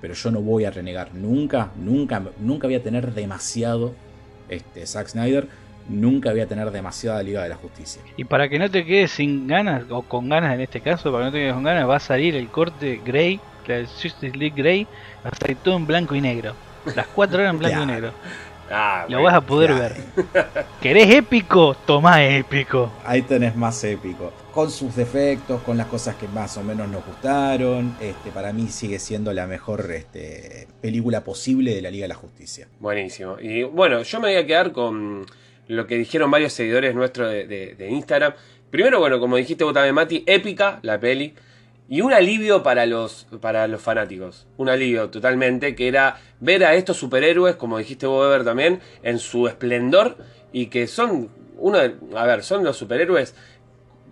[0.00, 3.94] pero yo no voy a renegar nunca, nunca, nunca voy a tener demasiado
[4.48, 5.48] este, Zack Snyder,
[5.88, 8.02] nunca voy a tener demasiada Liga de la Justicia.
[8.16, 11.24] Y para que no te quedes sin ganas, o con ganas en este caso, para
[11.24, 14.54] que no te quedes con ganas, va a salir el corte Grey, la Justice League
[14.56, 14.86] Grey,
[15.24, 16.54] va a salir todo en blanco y negro.
[16.94, 18.12] Las cuatro horas en blanco y negro.
[18.70, 19.96] Ah, lo vas a poder ver.
[20.80, 21.74] ¿Querés épico?
[21.86, 22.92] Toma épico.
[23.04, 24.32] Ahí tenés más épico.
[24.52, 27.96] Con sus defectos, con las cosas que más o menos nos gustaron.
[28.00, 32.14] Este, para mí sigue siendo la mejor este, película posible de la Liga de la
[32.14, 32.68] Justicia.
[32.78, 33.38] Buenísimo.
[33.40, 35.24] Y bueno, yo me voy a quedar con
[35.68, 38.34] lo que dijeron varios seguidores nuestros de, de Instagram.
[38.70, 41.34] Primero, bueno, como dijiste vos también, Mati, épica la peli.
[41.90, 44.46] Y un alivio para los, para los fanáticos.
[44.58, 49.18] Un alivio totalmente, que era ver a estos superhéroes, como dijiste vos, Weber también, en
[49.18, 50.16] su esplendor.
[50.52, 51.78] Y que son uno
[52.14, 53.34] a ver, son los superhéroes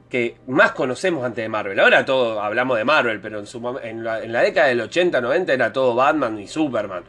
[0.09, 1.79] que más conocemos antes de Marvel.
[1.81, 5.21] Ahora todo hablamos de Marvel, pero en, su, en, la, en la década del 80,
[5.21, 7.05] 90 era todo Batman y Superman.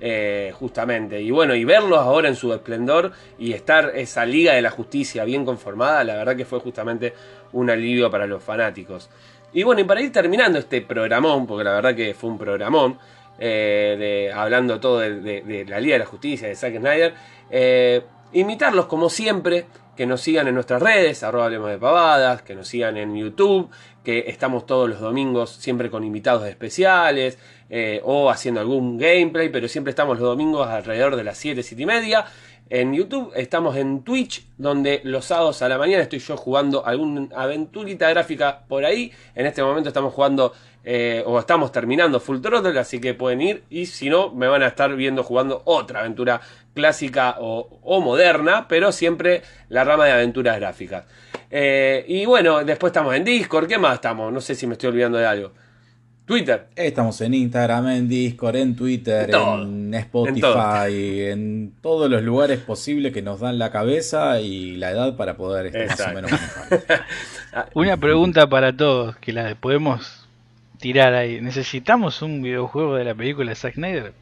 [0.00, 1.20] Eh, justamente.
[1.22, 5.24] Y bueno, y verlos ahora en su esplendor y estar esa Liga de la Justicia
[5.24, 7.14] bien conformada, la verdad que fue justamente
[7.52, 9.08] un alivio para los fanáticos.
[9.52, 12.98] Y bueno, y para ir terminando este programón, porque la verdad que fue un programón,
[13.38, 17.14] eh, hablando todo de, la Liga de la Justicia, de Zack Snyder,
[17.50, 19.64] eh, invitarlos como siempre,
[19.96, 23.70] que nos sigan en nuestras redes, arroba hablemos de pavadas, que nos sigan en YouTube,
[24.04, 27.38] que estamos todos los domingos siempre con invitados especiales,
[27.68, 31.82] eh, o haciendo algún gameplay, pero siempre estamos los domingos alrededor de las 7, 7
[31.82, 32.26] y media.
[32.68, 37.28] En YouTube estamos en Twitch, donde los sábados a la mañana estoy yo jugando alguna
[37.36, 39.12] aventurita gráfica por ahí.
[39.36, 40.52] En este momento estamos jugando
[40.82, 43.62] eh, o estamos terminando Full Throttle, así que pueden ir.
[43.70, 46.40] Y si no, me van a estar viendo jugando otra aventura
[46.74, 51.04] clásica o, moderna, pero siempre la rama de aventuras gráficas.
[51.52, 53.68] Eh, y bueno, después estamos en Discord.
[53.68, 54.32] ¿Qué más estamos?
[54.32, 55.52] No sé si me estoy olvidando de algo.
[56.26, 56.66] Twitter.
[56.74, 63.22] Estamos en Instagram, en Discord, en Twitter, en, Spotify, en, todos los lugares posibles que
[63.22, 66.30] nos dan la cabeza y la edad para poder estar más o menos
[67.74, 70.26] Una pregunta para todos que la podemos
[70.80, 71.40] tirar ahí.
[71.40, 74.12] ¿Necesitamos un videojuego de la película de Zack Snyder?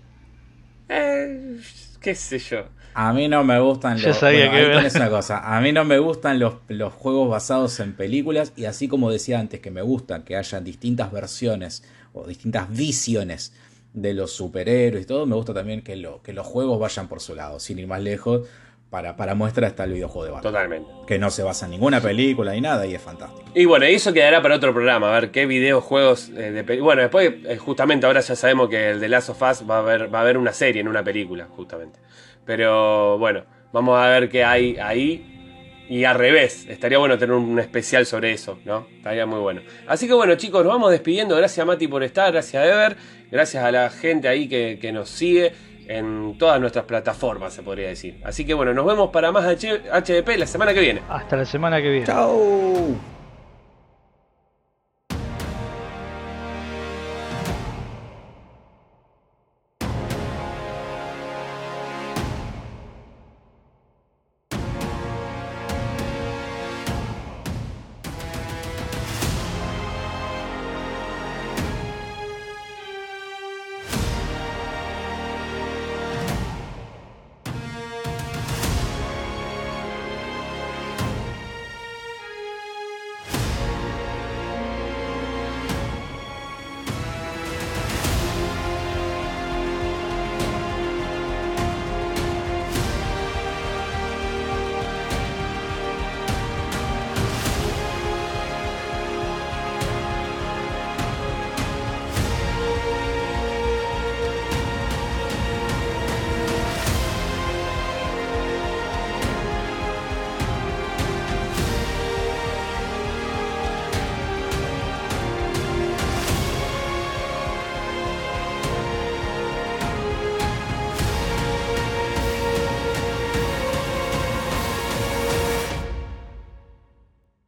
[0.90, 1.56] Eh,
[2.02, 2.66] qué sé yo.
[2.92, 4.18] A mí no me gustan los.
[4.18, 4.50] Sabía
[4.94, 5.56] una cosa.
[5.56, 8.52] A mí no me gustan los, los, juegos basados en películas.
[8.56, 11.82] Y así como decía antes, que me gustan que haya distintas versiones
[12.14, 13.52] o distintas visiones
[13.92, 17.20] de los superhéroes y todo, me gusta también que, lo, que los juegos vayan por
[17.20, 18.48] su lado, sin ir más lejos.
[18.90, 20.52] Para, para muestra está el videojuego de Batman.
[20.52, 20.90] Totalmente.
[21.08, 23.50] Que no se basa en ninguna película ni nada y es fantástico.
[23.52, 27.34] Y bueno, eso quedará para otro programa, a ver qué videojuegos eh, de Bueno, después,
[27.44, 30.20] eh, justamente ahora ya sabemos que el de Last of Us va a haber, va
[30.20, 31.98] a haber una serie en una película, justamente.
[32.44, 35.33] Pero bueno, vamos a ver qué hay ahí.
[35.88, 38.86] Y al revés, estaría bueno tener un especial sobre eso, ¿no?
[38.96, 39.60] Estaría muy bueno.
[39.86, 41.36] Así que bueno, chicos, nos vamos despidiendo.
[41.36, 42.96] Gracias Mati por estar, gracias a Ever,
[43.30, 45.52] gracias a la gente ahí que, que nos sigue
[45.86, 48.18] en todas nuestras plataformas, se podría decir.
[48.24, 51.02] Así que bueno, nos vemos para más HDP la semana que viene.
[51.08, 52.06] Hasta la semana que viene.
[52.06, 53.13] Chao.